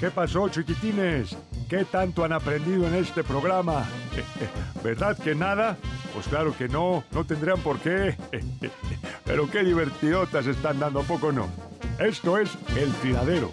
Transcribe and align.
¿Qué 0.00 0.10
pasó, 0.10 0.48
chiquitines? 0.48 1.36
¿Qué 1.68 1.84
tanto 1.84 2.24
han 2.24 2.32
aprendido 2.32 2.88
en 2.88 2.94
este 2.94 3.22
programa? 3.22 3.86
¿Verdad 4.82 5.14
que 5.18 5.34
nada? 5.34 5.76
Pues 6.14 6.26
claro 6.26 6.56
que 6.56 6.68
no, 6.68 7.04
no 7.12 7.26
tendrían 7.26 7.60
por 7.60 7.78
qué. 7.80 8.16
Pero 9.26 9.50
qué 9.50 9.62
divertidotas 9.62 10.46
están 10.46 10.80
dando, 10.80 11.00
¿a 11.00 11.02
poco 11.02 11.32
no? 11.32 11.50
Esto 11.98 12.38
es 12.38 12.48
El 12.74 12.90
Tiradero. 12.94 13.52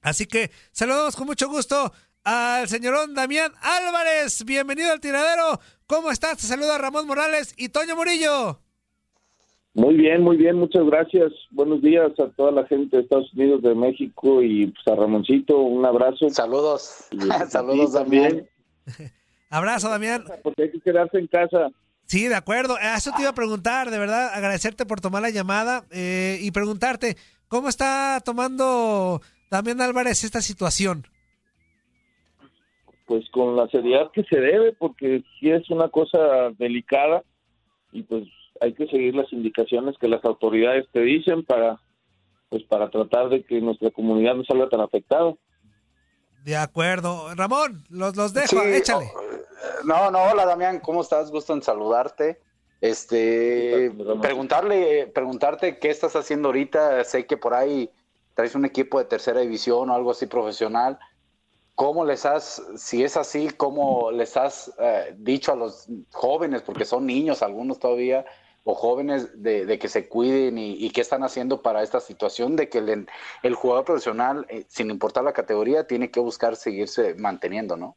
Así 0.01 0.25
que 0.25 0.51
saludamos 0.73 1.17
con 1.17 1.27
mucho 1.27 1.49
gusto 1.49 1.93
al 2.25 2.67
señorón 2.69 3.15
Damián 3.15 3.53
Álvarez. 3.61 4.43
Bienvenido 4.45 4.91
al 4.91 5.01
tiradero. 5.01 5.61
¿Cómo 5.87 6.11
estás? 6.11 6.39
Te 6.39 6.47
saluda 6.47 6.79
Ramón 6.79 7.07
Morales 7.07 7.53
y 7.59 7.69
Toño 7.69 7.95
Murillo. 7.95 8.64
Muy 9.75 9.97
bien, 9.97 10.23
muy 10.23 10.37
bien, 10.37 10.57
muchas 10.57 10.85
gracias. 10.87 11.33
Buenos 11.51 11.83
días 11.83 12.13
a 12.21 12.29
toda 12.31 12.53
la 12.53 12.65
gente 12.67 12.97
de 12.97 13.03
Estados 13.03 13.33
Unidos, 13.35 13.61
de 13.61 13.75
México 13.75 14.41
y 14.41 14.69
pues, 14.69 14.87
a 14.87 14.95
Ramoncito, 14.95 15.59
un 15.59 15.85
abrazo. 15.85 16.31
Saludos. 16.31 17.09
Y 17.11 17.19
ti 17.19 17.29
Saludos 17.49 17.93
también. 17.93 18.49
Abrazo, 19.51 19.89
Damián. 19.89 20.25
Porque 20.43 20.65
hay 20.65 20.71
que 20.71 20.81
quedarse 20.81 21.19
en 21.19 21.27
casa. 21.27 21.71
Sí, 22.07 22.29
de 22.29 22.35
acuerdo. 22.35 22.77
A 22.77 22.97
Eso 22.97 23.13
te 23.15 23.23
iba 23.23 23.31
a 23.31 23.35
preguntar, 23.35 23.91
de 23.91 23.99
verdad, 23.99 24.33
agradecerte 24.33 24.87
por 24.87 25.01
tomar 25.01 25.23
la 25.23 25.31
llamada 25.31 25.85
eh, 25.91 26.39
y 26.41 26.51
preguntarte, 26.51 27.17
¿cómo 27.49 27.69
está 27.69 28.21
tomando 28.25 29.21
Damián 29.51 29.81
Álvarez 29.81 30.23
esta 30.25 30.41
situación? 30.41 31.07
Pues 33.07 33.29
con 33.31 33.57
la 33.57 33.69
seriedad 33.69 34.11
que 34.13 34.25
se 34.25 34.41
debe, 34.41 34.73
porque 34.73 35.23
sí 35.39 35.51
es 35.51 35.69
una 35.71 35.89
cosa 35.89 36.51
delicada 36.59 37.23
y 37.93 38.03
pues 38.03 38.25
hay 38.65 38.73
que 38.75 38.87
seguir 38.87 39.15
las 39.15 39.33
indicaciones 39.33 39.97
que 39.99 40.09
las 40.09 40.25
autoridades 40.25 40.87
te 40.93 41.01
dicen 41.01 41.45
para 41.45 41.79
pues 42.49 42.63
para 42.65 42.89
tratar 42.89 43.29
de 43.29 43.45
que 43.45 43.61
nuestra 43.61 43.91
comunidad 43.91 44.35
no 44.37 44.45
salga 44.45 44.69
tan 44.69 44.81
afectada. 44.81 45.35
De 46.45 46.57
acuerdo. 46.57 47.35
Ramón, 47.35 47.85
los, 47.89 48.17
los 48.17 48.33
dejo, 48.33 48.47
Sí, 48.63 48.69
échale. 48.73 49.11
oh, 49.15 49.85
No, 49.85 50.11
no, 50.11 50.23
hola 50.23 50.47
Damián, 50.47 50.79
¿cómo 50.81 51.01
estás? 51.01 51.31
Gusto 51.31 51.53
en 51.53 51.63
saludarte. 51.63 52.41
Este, 52.81 53.91
preguntarle, 54.21 55.07
preguntarte 55.07 55.79
qué 55.79 55.91
estás 55.91 56.15
haciendo 56.17 56.49
ahorita. 56.49 57.03
Sé 57.05 57.27
que 57.27 57.37
por 57.37 57.55
ahí 57.55 57.91
traes 58.35 58.55
un 58.55 58.65
equipo 58.67 58.99
de 58.99 59.07
tercera 59.07 59.41
división 59.41 59.91
o 59.91 59.95
algo 59.95 60.11
así 60.11 60.27
profesional. 60.27 60.99
¿Cómo 61.75 62.05
les 62.05 62.25
has, 62.25 62.63
si 62.77 63.03
es 63.03 63.17
así, 63.17 63.49
cómo 63.57 64.13
les 64.13 64.37
has 64.37 64.73
eh, 64.79 65.15
dicho 65.19 65.53
a 65.53 65.57
los 65.57 65.89
jóvenes, 66.13 66.63
porque 66.63 66.85
son 66.85 67.07
niños 67.07 67.43
algunos 67.43 67.81
todavía, 67.81 68.25
o 68.65 68.75
jóvenes, 68.75 69.43
de, 69.43 69.67
de 69.67 69.79
que 69.79 69.89
se 69.89 70.09
cuiden 70.09 70.57
y, 70.59 70.73
y 70.85 70.91
qué 70.91 71.03
están 71.03 71.23
haciendo 71.23 71.61
para 71.61 71.83
esta 71.83 72.01
situación 72.01 72.57
de 72.57 72.69
que 72.71 72.79
el, 72.79 73.07
el 73.43 73.55
jugador 73.55 73.85
profesional, 73.85 74.47
eh, 74.49 74.65
sin 74.69 74.91
importar 74.91 75.23
la 75.23 75.35
categoría, 75.35 75.87
tiene 75.87 76.11
que 76.11 76.21
buscar 76.21 76.57
seguirse 76.57 77.15
manteniendo, 77.15 77.77
¿no? 77.77 77.97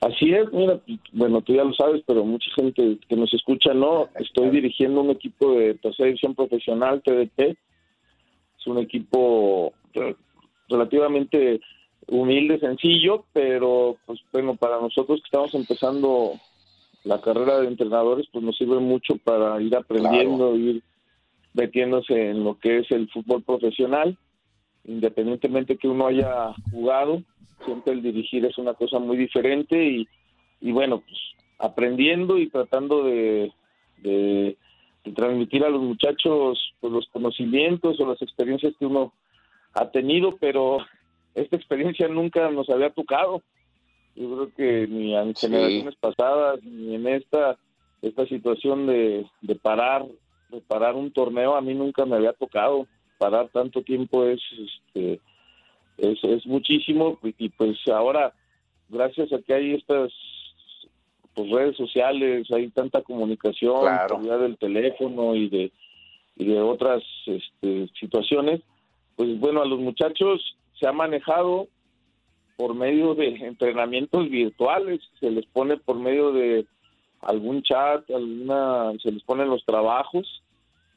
Así 0.00 0.32
es, 0.34 0.52
mira, 0.52 0.80
bueno, 1.12 1.42
tú 1.42 1.54
ya 1.54 1.62
lo 1.62 1.72
sabes, 1.74 2.02
pero 2.04 2.24
mucha 2.24 2.50
gente 2.56 2.98
que 3.08 3.16
nos 3.16 3.32
escucha 3.32 3.72
no. 3.72 4.08
Estoy 4.16 4.50
dirigiendo 4.50 5.00
un 5.00 5.10
equipo 5.10 5.52
de 5.52 5.74
tercera 5.74 6.06
división 6.06 6.34
profesional, 6.34 7.02
TDP. 7.02 7.56
Es 8.58 8.66
un 8.66 8.78
equipo 8.78 9.72
relativamente 10.68 11.60
humilde, 12.08 12.58
sencillo, 12.58 13.26
pero 13.32 13.96
pues 14.04 14.18
bueno, 14.32 14.56
para 14.56 14.80
nosotros 14.80 15.20
que 15.20 15.26
estamos 15.26 15.54
empezando 15.54 16.32
la 17.04 17.20
carrera 17.20 17.60
de 17.60 17.68
entrenadores, 17.68 18.26
pues 18.32 18.44
nos 18.44 18.56
sirve 18.56 18.78
mucho 18.78 19.16
para 19.16 19.60
ir 19.60 19.74
aprendiendo, 19.76 20.56
ir 20.56 20.82
metiéndose 21.54 22.30
en 22.30 22.44
lo 22.44 22.58
que 22.58 22.78
es 22.78 22.90
el 22.90 23.10
fútbol 23.10 23.42
profesional, 23.42 24.16
independientemente 24.84 25.76
que 25.76 25.88
uno 25.88 26.06
haya 26.06 26.54
jugado, 26.70 27.22
siempre 27.64 27.92
el 27.92 28.02
dirigir 28.02 28.44
es 28.44 28.56
una 28.58 28.74
cosa 28.74 28.98
muy 28.98 29.16
diferente 29.16 29.84
y, 29.84 30.08
y 30.60 30.72
bueno, 30.72 31.00
pues 31.00 31.18
aprendiendo 31.58 32.38
y 32.38 32.48
tratando 32.48 33.04
de, 33.04 33.52
de, 33.98 34.56
de 35.04 35.12
transmitir 35.12 35.64
a 35.64 35.70
los 35.70 35.82
muchachos 35.82 36.74
pues, 36.80 36.92
los 36.92 37.06
conocimientos 37.12 38.00
o 38.00 38.06
las 38.06 38.20
experiencias 38.22 38.74
que 38.78 38.86
uno 38.86 39.12
ha 39.74 39.90
tenido, 39.90 40.36
pero 40.38 40.78
esta 41.34 41.56
experiencia 41.56 42.08
nunca 42.08 42.50
nos 42.50 42.68
había 42.68 42.90
tocado. 42.90 43.42
Yo 44.14 44.30
creo 44.34 44.54
que 44.54 44.86
ni 44.88 45.14
en 45.16 45.34
generaciones 45.34 45.94
pasadas, 45.96 46.62
ni 46.62 46.94
en 46.94 47.06
esta, 47.08 47.56
esta 48.02 48.26
situación 48.26 48.86
de, 48.86 49.26
de 49.40 49.54
parar, 49.54 50.04
de 50.50 50.60
parar 50.60 50.94
un 50.94 51.10
torneo, 51.12 51.54
a 51.56 51.60
mí 51.60 51.74
nunca 51.74 52.04
me 52.04 52.16
había 52.16 52.32
tocado. 52.32 52.86
Parar 53.18 53.48
tanto 53.48 53.82
tiempo 53.82 54.24
es, 54.26 54.40
este, 54.52 55.20
es, 55.96 56.22
es 56.24 56.46
muchísimo 56.46 57.18
y 57.38 57.48
pues 57.50 57.78
ahora, 57.88 58.32
gracias 58.88 59.32
a 59.32 59.38
que 59.40 59.54
hay 59.54 59.74
estas 59.74 60.12
pues, 61.34 61.50
redes 61.50 61.76
sociales, 61.76 62.46
hay 62.50 62.68
tanta 62.70 63.00
comunicación, 63.02 63.80
Claro. 63.80 64.18
del 64.38 64.58
teléfono 64.58 65.34
y 65.34 65.48
de, 65.48 65.72
y 66.36 66.44
de 66.46 66.60
otras 66.60 67.02
este, 67.26 67.88
situaciones, 67.98 68.60
pues 69.16 69.38
bueno, 69.38 69.62
a 69.62 69.66
los 69.66 69.78
muchachos 69.78 70.56
se 70.78 70.86
ha 70.86 70.92
manejado 70.92 71.68
por 72.56 72.74
medio 72.74 73.14
de 73.14 73.28
entrenamientos 73.46 74.28
virtuales, 74.30 75.00
se 75.20 75.30
les 75.30 75.46
pone 75.46 75.76
por 75.76 75.96
medio 75.98 76.32
de 76.32 76.66
algún 77.20 77.62
chat, 77.62 78.08
alguna, 78.10 78.92
se 79.02 79.10
les 79.12 79.22
ponen 79.22 79.48
los 79.48 79.64
trabajos 79.64 80.42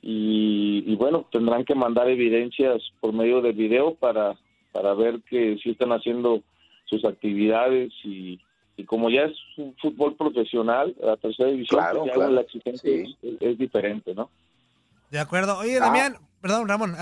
y, 0.01 0.83
y 0.85 0.95
bueno, 0.95 1.25
tendrán 1.31 1.65
que 1.65 1.75
mandar 1.75 2.09
evidencias 2.09 2.81
por 2.99 3.13
medio 3.13 3.41
de 3.41 3.51
video 3.51 3.95
para, 3.95 4.35
para 4.71 4.93
ver 4.93 5.21
que 5.29 5.57
sí 5.63 5.71
están 5.71 5.91
haciendo 5.91 6.41
sus 6.85 7.03
actividades 7.05 7.91
y, 8.03 8.39
y 8.77 8.83
como 8.83 9.09
ya 9.09 9.23
es 9.23 9.37
un 9.57 9.75
fútbol 9.77 10.15
profesional, 10.15 10.95
la 11.01 11.17
tercera 11.17 11.49
división, 11.49 11.79
Claro, 11.79 11.99
pues 12.01 12.09
ya 12.11 12.15
claro. 12.15 12.31
la 12.33 12.41
exigencia 12.41 12.91
es, 12.93 13.15
es 13.39 13.57
diferente, 13.57 14.13
¿no? 14.13 14.29
De 15.09 15.19
acuerdo. 15.19 15.57
Oye, 15.59 15.77
Ah. 15.77 15.85
Damián, 15.85 16.15
perdón, 16.45 16.67
Ramón. 16.67 16.95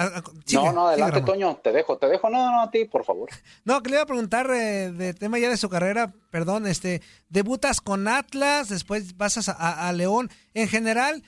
sigue, 0.45 0.63
no, 0.63 0.72
no, 0.72 0.72
sigue, 0.72 0.88
adelante, 0.88 1.19
Ramón. 1.19 1.25
Toño, 1.25 1.56
te 1.57 1.72
dejo, 1.74 1.98
te 1.98 2.07
dejo. 2.07 2.30
No, 2.30 2.50
no, 2.50 2.62
a 2.62 2.72
ti, 2.72 2.86
por 2.86 3.04
favor. 3.04 3.30
No, 3.66 3.84
que 3.84 3.90
le 3.90 3.95
iba 3.98 4.04
a 4.04 4.06
preguntar 4.06 4.50
eh, 4.51 4.90
de 4.92 5.13
tema 5.13 5.38
ya 5.38 5.50
de 5.50 5.57
su 5.57 5.68
carrera, 5.68 6.13
perdón, 6.30 6.66
este, 6.66 7.01
debutas 7.28 7.81
con 7.81 8.07
Atlas, 8.07 8.69
después 8.69 9.12
pasas 9.13 9.50
a, 9.50 9.54
a- 9.54 9.90
a 9.90 9.92
León. 9.92 10.30
En 10.54 10.69
general, 10.69 11.24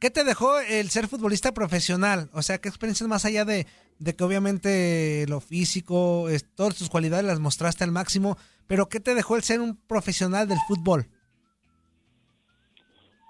¿qué 0.00 0.10
te 0.10 0.24
dejó 0.24 0.58
el 0.58 0.90
ser 0.90 1.06
futbolista 1.06 1.52
profesional? 1.54 2.30
O 2.32 2.42
sea, 2.42 2.58
¿qué 2.58 2.68
experiencias 2.68 3.08
más 3.08 3.24
allá 3.24 3.44
de, 3.44 3.68
de 4.00 4.16
que 4.16 4.24
obviamente 4.24 5.24
lo 5.28 5.40
físico, 5.40 6.28
es- 6.28 6.46
todas 6.56 6.74
tus 6.74 6.90
cualidades 6.90 7.26
las 7.26 7.38
mostraste 7.38 7.84
al 7.84 7.92
máximo, 7.92 8.36
pero 8.66 8.88
qué 8.88 8.98
te 8.98 9.14
dejó 9.14 9.36
el 9.36 9.44
ser 9.44 9.60
un 9.60 9.76
profesional 9.76 10.48
del 10.48 10.58
fútbol? 10.66 11.06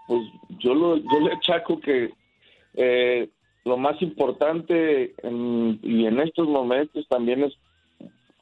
Pues 0.06 0.20
yo, 0.60 0.72
lo, 0.72 0.96
yo 0.96 1.20
le 1.20 1.32
achaco 1.34 1.80
que 1.80 2.10
eh, 2.74 3.28
lo 3.66 3.76
más 3.76 4.00
importante 4.00 5.12
en- 5.22 5.78
y 5.82 6.06
en 6.06 6.20
estos 6.20 6.46
momentos 6.48 7.06
también 7.08 7.42
es 7.44 7.52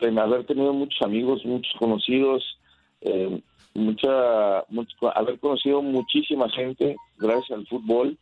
en 0.00 0.18
haber 0.18 0.44
tenido 0.44 0.72
muchos 0.74 1.00
amigos, 1.02 1.44
muchos 1.46 1.72
conocidos, 1.78 2.58
eh, 3.00 3.40
mucha, 3.74 4.64
mucho- 4.68 5.16
haber 5.16 5.38
conocido 5.40 5.80
muchísima 5.82 6.48
gente 6.50 6.96
gracias 7.18 7.52
al 7.58 7.66
fútbol. 7.66 8.16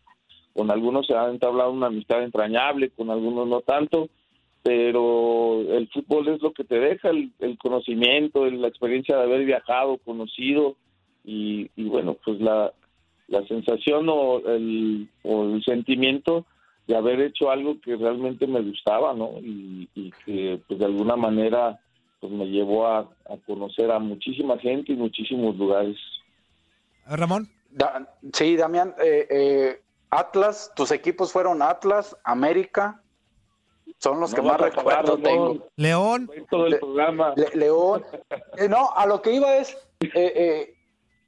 Con 0.54 0.70
algunos 0.70 1.06
se 1.06 1.14
ha 1.14 1.28
entablado 1.28 1.72
una 1.72 1.88
amistad 1.88 2.22
entrañable, 2.22 2.90
con 2.90 3.10
algunos 3.10 3.48
no 3.48 3.60
tanto, 3.62 4.08
pero 4.62 5.60
el 5.76 5.88
fútbol 5.88 6.28
es 6.28 6.40
lo 6.40 6.52
que 6.52 6.62
te 6.64 6.78
deja, 6.78 7.10
el, 7.10 7.32
el 7.40 7.58
conocimiento, 7.58 8.46
el- 8.46 8.60
la 8.62 8.68
experiencia 8.68 9.16
de 9.16 9.22
haber 9.24 9.44
viajado, 9.44 9.96
conocido 10.04 10.76
y, 11.24 11.68
y 11.76 11.84
bueno, 11.84 12.16
pues 12.24 12.40
la, 12.40 12.72
la 13.28 13.44
sensación 13.48 14.06
o 14.08 14.38
el, 14.46 15.08
o 15.24 15.44
el 15.46 15.64
sentimiento 15.64 16.44
de 16.86 16.96
haber 16.96 17.20
hecho 17.20 17.50
algo 17.50 17.80
que 17.80 17.96
realmente 17.96 18.46
me 18.46 18.60
gustaba, 18.60 19.14
¿no? 19.14 19.30
Y, 19.40 19.88
y 19.94 20.10
que 20.24 20.60
pues 20.66 20.78
de 20.80 20.86
alguna 20.86 21.16
manera 21.16 21.78
pues 22.20 22.32
me 22.32 22.46
llevó 22.46 22.86
a, 22.86 22.98
a 23.00 23.36
conocer 23.46 23.90
a 23.90 23.98
muchísima 23.98 24.56
gente 24.58 24.92
y 24.92 24.96
muchísimos 24.96 25.56
lugares. 25.56 25.96
Ramón. 27.06 27.48
Da- 27.70 28.08
sí, 28.32 28.56
Damián, 28.56 28.94
eh, 29.02 29.26
eh, 29.30 29.82
Atlas, 30.10 30.72
tus 30.76 30.90
equipos 30.92 31.32
fueron 31.32 31.62
Atlas, 31.62 32.16
América, 32.24 33.00
son 33.98 34.20
los 34.20 34.30
No 34.30 34.36
que 34.36 34.42
más 34.42 34.60
recuerdo 34.60 35.16
Ramón. 35.16 35.22
tengo. 35.22 35.68
León. 35.76 36.30
Todo 36.50 36.66
el 36.66 36.72
Le- 36.72 36.78
programa. 36.78 37.34
Le- 37.36 37.58
León. 37.58 38.02
Eh, 38.58 38.68
no, 38.68 38.90
a 38.94 39.06
lo 39.06 39.22
que 39.22 39.32
iba 39.32 39.56
es, 39.56 39.72
eh, 40.00 40.10
eh, 40.14 40.71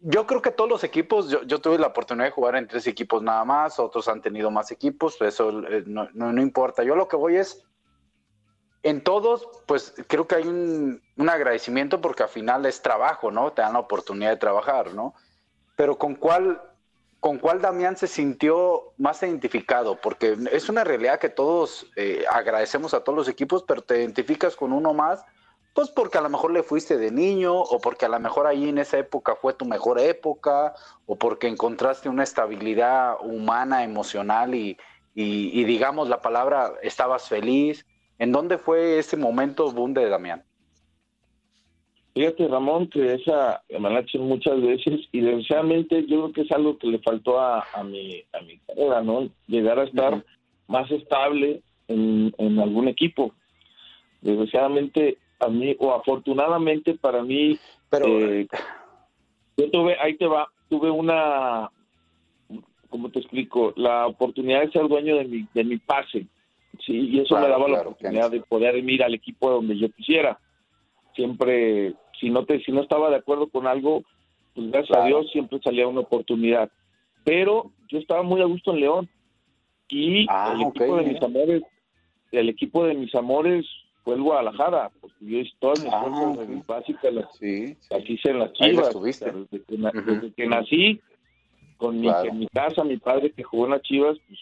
yo 0.06 0.26
creo 0.26 0.42
que 0.42 0.50
todos 0.50 0.68
los 0.68 0.84
equipos, 0.84 1.30
yo, 1.30 1.42
yo 1.44 1.60
tuve 1.60 1.78
la 1.78 1.86
oportunidad 1.86 2.26
de 2.26 2.30
jugar 2.32 2.56
en 2.56 2.68
tres 2.68 2.86
equipos 2.86 3.22
nada 3.22 3.42
más, 3.46 3.78
otros 3.78 4.06
han 4.06 4.20
tenido 4.20 4.50
más 4.50 4.70
equipos, 4.70 5.18
eso 5.22 5.66
eh, 5.66 5.82
no, 5.86 6.08
no- 6.12 6.30
no 6.30 6.42
importa. 6.42 6.82
Yo 6.84 6.94
lo 6.94 7.08
que 7.08 7.16
voy 7.16 7.36
es, 7.36 7.64
en 8.82 9.02
todos, 9.02 9.48
pues 9.66 9.94
creo 10.08 10.26
que 10.26 10.34
hay 10.34 10.46
un, 10.46 11.02
un 11.16 11.28
agradecimiento 11.30 12.02
porque 12.02 12.22
al 12.22 12.28
final 12.28 12.66
es 12.66 12.82
trabajo, 12.82 13.30
¿no? 13.30 13.52
Te 13.52 13.62
dan 13.62 13.72
la 13.72 13.78
oportunidad 13.78 14.28
de 14.30 14.36
trabajar, 14.36 14.92
¿no? 14.92 15.14
Pero 15.74 15.96
con 15.96 16.14
cuál, 16.16 16.60
con 17.18 17.38
cuál 17.38 17.62
Damián 17.62 17.96
se 17.96 18.06
sintió 18.06 18.92
más 18.98 19.22
identificado, 19.22 19.96
porque 19.98 20.36
es 20.52 20.68
una 20.68 20.84
realidad 20.84 21.18
que 21.18 21.30
todos 21.30 21.86
eh, 21.96 22.26
agradecemos 22.30 22.92
a 22.92 23.00
todos 23.02 23.16
los 23.16 23.28
equipos, 23.28 23.62
pero 23.66 23.80
te 23.80 23.98
identificas 24.00 24.54
con 24.54 24.70
uno 24.74 24.92
más, 24.92 25.24
pues 25.75 25.91
porque 25.91 26.19
a 26.19 26.21
lo 26.21 26.31
mejor 26.31 26.53
le 26.53 26.62
fuiste 26.62 26.97
de 26.97 27.11
niño, 27.11 27.53
o 27.55 27.81
porque 27.81 28.06
a 28.06 28.09
lo 28.09 28.21
mejor 28.21 28.47
ahí 28.47 28.69
en 28.69 28.79
esa 28.79 28.99
época 28.99 29.35
fue 29.35 29.55
tu 29.55 29.65
mejor 29.65 29.99
época, 29.99 30.75
o 31.06 31.17
porque 31.17 31.49
encontraste 31.49 32.09
una 32.09 32.23
estabilidad 32.23 33.17
humana, 33.21 33.82
emocional 33.82 34.55
y, 34.55 34.79
y, 35.15 35.61
y 35.61 35.65
digamos 35.65 36.09
la 36.09 36.23
palabra, 36.23 36.75
estabas 36.82 37.29
feliz. 37.29 37.85
¿En 38.19 38.31
dónde 38.31 38.59
fue 38.59 38.99
ese 39.00 39.17
momento 39.17 39.71
boom 39.73 39.93
de 39.93 40.09
Damián? 40.09 40.44
Fíjate, 42.15 42.47
Ramón, 42.47 42.88
que 42.88 43.15
esa 43.15 43.61
me 43.69 43.91
la 43.91 43.99
han 43.99 44.05
hecho 44.05 44.19
muchas 44.21 44.62
veces 44.62 45.00
y 45.11 45.21
desgraciadamente 45.21 46.06
yo 46.06 46.23
creo 46.23 46.32
que 46.32 46.41
es 46.43 46.53
algo 46.53 46.79
que 46.79 46.87
le 46.87 47.00
faltó 47.00 47.41
a, 47.41 47.67
a 47.75 47.82
mi 47.82 48.23
a 48.32 48.41
mi 48.43 48.59
carrera, 48.59 49.03
¿no? 49.03 49.29
Llegar 49.49 49.81
a 49.81 49.85
estar 49.85 50.25
más 50.69 50.88
estable 50.93 51.61
en, 51.88 52.32
en 52.38 52.61
algún 52.61 52.87
equipo. 52.87 53.35
Desgraciadamente 54.21 55.19
a 55.40 55.48
mí 55.48 55.75
o 55.78 55.92
afortunadamente 55.94 56.94
para 56.94 57.22
mí, 57.22 57.58
Pero 57.90 58.06
eh, 58.06 58.46
yo 59.56 59.70
tuve, 59.70 59.96
ahí 60.00 60.16
te 60.16 60.26
va, 60.26 60.48
tuve 60.69 60.90
una, 60.90 61.70
¿cómo 62.88 63.10
te 63.10 63.19
explico? 63.20 63.72
La 63.76 64.06
oportunidad 64.06 64.60
de 64.62 64.70
ser 64.72 64.88
dueño 64.88 65.16
de 65.16 65.25
mi 65.25 65.46
de 65.54 65.64
mi 65.64 65.76
pase, 65.78 66.26
sí, 66.84 66.92
y 67.10 67.20
eso 67.20 67.34
me 67.34 67.40
Claro, 67.46 67.48
daba 67.52 67.69
la 67.69 67.81
oportunidad 67.82 68.31
de 68.31 68.40
poder 68.42 68.76
ir 68.78 69.02
al 69.02 69.14
equipo 69.14 69.50
donde 69.50 69.76
yo 69.78 69.88
quisiera. 69.90 70.38
Siempre 71.14 71.94
si 72.20 72.30
no 72.30 72.44
te 72.44 72.61
si 72.64 72.73
no 72.73 72.82
estaba 72.82 73.11
de 73.11 73.16
acuerdo 73.16 73.49
con 73.49 73.66
algo 73.66 74.02
pues 74.54 74.70
gracias 74.70 74.99
a. 74.99 75.04
Dios 75.04 75.30
siempre 75.32 75.59
salía 75.62 75.87
una 75.88 76.00
oportunidad 76.00 76.70
pero 77.25 77.70
yo 77.88 77.99
estaba 77.99 78.23
muy 78.23 78.40
a 78.40 78.44
gusto 78.44 78.73
en 78.73 78.80
León 78.80 79.09
y 79.88 80.26
Ah, 80.28 80.52
el 80.54 80.62
equipo 80.62 80.97
de 80.97 81.02
mira. 81.02 81.12
mis 81.12 81.23
amores 81.23 81.62
el 82.32 82.49
equipo 82.49 82.85
de 82.85 82.94
mis 82.94 83.14
amores 83.14 83.64
fue 84.04 84.14
el 84.16 84.23
Guadalajara 84.23 84.90
porque 85.00 85.16
yo 85.20 85.38
hice 85.38 85.52
todas 85.58 85.82
mis 85.82 85.92
Ah, 85.92 86.02
fuerzas 86.02 86.37
ok. 86.44 86.49
mis 86.49 86.66
básicas 86.66 87.14
las, 87.14 87.37
sí, 87.38 87.76
las 87.90 88.11
hice 88.11 88.30
en 88.30 88.38
las 88.38 88.52
chivas 88.52 88.87
estuviste. 88.88 89.25
o 89.30 89.32
sea, 89.32 89.40
desde, 89.50 89.64
que, 89.64 90.02
desde 90.12 90.32
que 90.34 90.46
nací 90.46 91.00
con 91.78 92.00
mi, 92.00 92.08
en 92.08 92.38
mi 92.38 92.46
casa 92.49 92.84
mi 92.84 92.99
padre 92.99 93.32
que 93.32 93.42
jugó 93.42 93.64
en 93.64 93.70
las 93.73 93.82
chivas 93.82 94.16
pues, 94.28 94.38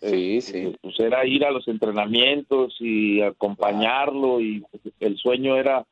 sí, 0.00 0.36
eh, 0.38 0.40
sí. 0.40 0.76
pues 0.80 0.98
era 0.98 1.24
ir 1.26 1.44
a 1.44 1.50
los 1.50 1.68
entrenamientos 1.68 2.74
y 2.80 3.20
acompañarlo 3.20 4.40
y 4.40 4.64
pues, 4.70 4.94
el 5.00 5.16
sueño 5.16 5.56
era 5.56 5.86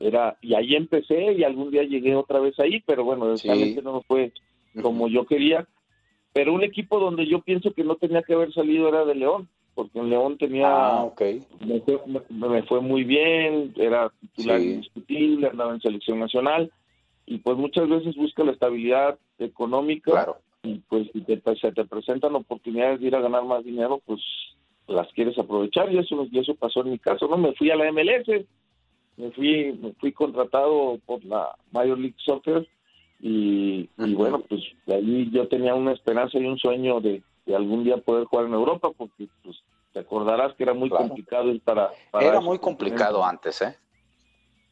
era 0.00 0.36
y 0.42 0.54
ahí 0.54 0.74
empecé 0.74 1.34
y 1.34 1.44
algún 1.44 1.70
día 1.70 1.82
llegué 1.84 2.16
otra 2.16 2.40
vez 2.40 2.58
ahí 2.58 2.82
pero 2.86 3.04
bueno 3.04 3.26
desgraciadamente 3.28 3.82
no 3.82 4.02
fue 4.02 4.32
como 4.82 5.06
yo 5.08 5.24
quería 5.26 5.68
pero 6.32 6.52
un 6.52 6.64
equipo 6.64 6.98
donde 6.98 7.26
yo 7.26 7.42
pienso 7.42 7.72
que 7.72 7.84
no 7.84 7.94
tenía 7.94 8.22
que 8.22 8.34
haber 8.34 8.52
salido 8.52 8.88
era 8.88 9.04
de 9.04 9.14
León 9.14 9.48
porque 9.74 9.98
en 9.98 10.10
León 10.10 10.38
tenía 10.38 10.66
Ah, 10.68 11.02
ok. 11.04 11.20
me, 11.66 11.80
fue, 11.80 12.00
me- 12.06 12.48
me 12.48 12.62
fue 12.64 12.80
muy 12.80 13.04
bien 13.04 13.72
era 13.76 14.10
titular 14.20 14.60
Sí. 14.60 14.66
indiscutible 14.70 15.48
andaba 15.48 15.74
en 15.74 15.80
selección 15.80 16.20
nacional 16.20 16.70
y 17.26 17.38
pues 17.38 17.56
muchas 17.56 17.88
veces 17.88 18.14
busca 18.16 18.44
la 18.44 18.52
estabilidad 18.52 19.18
económica 19.38 20.10
Claro. 20.12 20.36
y 20.62 20.74
pues 20.88 21.08
si 21.12 21.20
te, 21.22 21.40
se 21.60 21.72
te 21.72 21.84
presentan 21.84 22.34
oportunidades 22.36 23.00
de 23.00 23.06
ir 23.08 23.14
a 23.16 23.20
ganar 23.20 23.44
más 23.44 23.64
dinero, 23.64 24.00
pues 24.06 24.20
las 24.86 25.08
quieres 25.14 25.38
aprovechar 25.38 25.92
y 25.92 25.98
eso, 25.98 26.26
y 26.30 26.38
eso 26.38 26.54
pasó 26.54 26.82
en 26.82 26.90
mi 26.90 26.98
caso, 26.98 27.26
¿no? 27.26 27.36
Me 27.38 27.52
fui 27.54 27.70
a 27.70 27.76
la 27.76 27.90
MLS, 27.90 28.44
me 29.16 29.30
fui, 29.30 29.72
me 29.80 29.92
fui 29.94 30.12
contratado 30.12 30.98
por 31.06 31.24
la 31.24 31.54
Major 31.72 31.98
League 31.98 32.16
Soccer 32.18 32.68
y, 33.20 33.88
y 33.98 34.14
bueno, 34.14 34.42
pues 34.48 34.60
de 34.86 34.94
ahí 34.96 35.30
yo 35.32 35.48
tenía 35.48 35.74
una 35.74 35.92
esperanza 35.92 36.38
y 36.38 36.44
un 36.44 36.58
sueño 36.58 37.00
de, 37.00 37.22
de 37.46 37.54
algún 37.56 37.84
día 37.84 37.96
poder 37.98 38.24
jugar 38.26 38.46
en 38.46 38.54
Europa 38.54 38.90
porque 38.96 39.28
pues 39.42 39.56
te 39.92 40.00
acordarás 40.00 40.54
que 40.54 40.62
era 40.64 40.74
muy 40.74 40.88
Claro. 40.88 41.06
complicado 41.08 41.50
ir 41.50 41.60
para, 41.62 41.90
para 42.10 42.26
Era 42.26 42.40
muy 42.40 42.58
complicado 42.58 43.24
antes, 43.24 43.60
¿eh? 43.62 43.76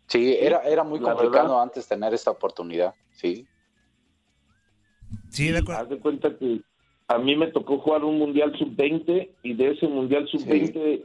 Sí, 0.07 0.37
era, 0.39 0.59
era 0.63 0.83
muy 0.85 0.99
la 0.99 1.11
complicado 1.13 1.49
verdad. 1.49 1.63
antes 1.63 1.87
tener 1.89 2.13
esta 2.13 2.31
oportunidad, 2.31 2.95
sí. 3.13 3.47
Sí, 5.31 5.51
de 5.51 5.59
acuerdo. 5.59 5.83
Haz 5.83 5.89
de 5.89 5.99
cuenta 5.99 6.37
que 6.37 6.61
a 7.09 7.19
mí 7.19 7.37
me 7.37 7.47
tocó 7.49 7.79
jugar 7.79 8.05
un 8.05 8.19
Mundial 8.19 8.57
Sub-20 8.59 9.31
y 9.43 9.55
de 9.55 9.71
ese 9.71 9.87
Mundial 9.87 10.27
Sub-20 10.29 11.05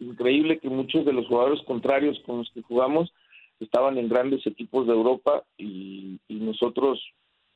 increíble 0.00 0.58
que 0.58 0.68
muchos 0.68 1.04
de 1.04 1.12
los 1.12 1.26
jugadores 1.26 1.60
contrarios 1.66 2.18
con 2.26 2.38
los 2.38 2.50
que 2.52 2.62
jugamos 2.62 3.12
estaban 3.60 3.96
en 3.98 4.08
grandes 4.08 4.46
equipos 4.46 4.86
de 4.86 4.92
Europa 4.92 5.42
y, 5.56 6.20
y 6.28 6.34
nosotros 6.36 7.00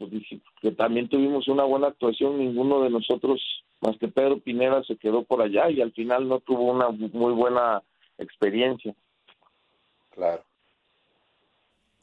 pues, 0.08 0.22
que 0.62 0.72
también 0.72 1.08
tuvimos 1.08 1.46
una 1.48 1.64
buena 1.64 1.88
actuación, 1.88 2.38
ninguno 2.38 2.82
de 2.82 2.90
nosotros 2.90 3.40
más 3.80 3.96
que 3.98 4.08
Pedro 4.08 4.40
Pineda 4.40 4.82
se 4.84 4.96
quedó 4.96 5.24
por 5.24 5.42
allá 5.42 5.70
y 5.70 5.80
al 5.80 5.92
final 5.92 6.28
no 6.28 6.40
tuvo 6.40 6.72
una 6.72 6.90
muy 6.90 7.32
buena 7.32 7.82
experiencia. 8.18 8.94
Claro. 10.14 10.44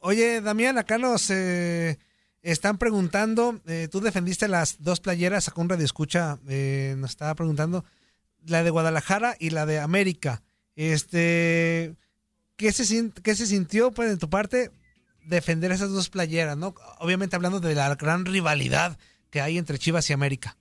Oye, 0.00 0.40
Damián, 0.40 0.78
acá 0.78 0.98
nos 0.98 1.30
eh, 1.30 1.98
están 2.42 2.78
preguntando, 2.78 3.60
eh, 3.66 3.88
tú 3.90 4.00
defendiste 4.00 4.48
las 4.48 4.82
dos 4.82 5.00
playeras, 5.00 5.44
sacó 5.44 5.60
un 5.60 5.68
radio 5.68 5.84
escucha, 5.84 6.38
eh, 6.48 6.94
nos 6.98 7.10
estaba 7.10 7.34
preguntando, 7.34 7.84
la 8.46 8.62
de 8.62 8.70
Guadalajara 8.70 9.34
y 9.38 9.50
la 9.50 9.66
de 9.66 9.80
América. 9.80 10.42
Este, 10.76 11.96
¿qué 12.56 12.72
se, 12.72 13.10
qué 13.22 13.34
se 13.34 13.46
sintió 13.46 13.90
pues, 13.90 14.08
de 14.10 14.16
tu 14.16 14.30
parte 14.30 14.70
defender 15.28 15.70
esas 15.70 15.92
dos 15.92 16.08
playeras, 16.08 16.56
no? 16.56 16.74
Obviamente 17.00 17.36
hablando 17.36 17.60
de 17.60 17.74
la 17.74 17.94
gran 17.94 18.24
rivalidad 18.24 18.98
que 19.30 19.40
hay 19.40 19.58
entre 19.58 19.78
Chivas 19.78 20.08
y 20.10 20.12
América. 20.12 20.56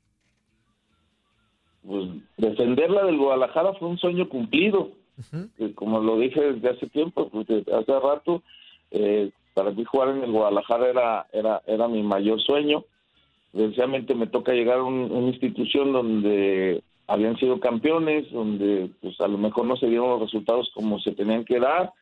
Pues 1.85 2.09
defender 2.37 2.89
la 2.89 3.05
del 3.05 3.17
Guadalajara 3.17 3.73
fue 3.73 3.87
un 3.87 3.97
sueño 3.97 4.27
cumplido. 4.27 4.91
como 5.75 5.99
lo 5.99 6.19
dije 6.19 6.39
desde 6.39 6.69
hace 6.69 6.87
tiempo, 6.87 7.29
pues 7.29 7.47
hace 7.49 7.99
rato, 7.99 8.43
eh, 8.91 9.31
para 9.53 9.71
mí 9.71 9.83
jugar 9.85 10.09
en 10.09 10.23
el 10.23 10.31
Guadalajara 10.31 10.89
era, 10.89 11.27
era, 11.31 11.61
era 11.65 11.87
mi 11.87 12.03
mayor 12.03 12.41
sueño. 12.41 12.83
Desgraciadamente 13.53 14.13
me 14.13 14.27
toca 14.27 14.51
llegar 14.51 14.79
a 14.79 14.83
una 14.83 15.29
institución 15.29 15.93
donde 15.93 16.83
habían 17.07 17.37
sido 17.37 17.59
campeones, 17.59 18.29
donde 18.31 18.91
pues 19.01 19.19
a 19.21 19.27
lo 19.27 19.37
mejor 19.37 19.65
no 19.65 19.77
se 19.77 19.87
dieron 19.87 20.09
los 20.09 20.21
resultados 20.21 20.69
como 20.75 20.99
se 20.99 21.13
tenían 21.13 21.45
que 21.45 21.59
dar 21.59 21.93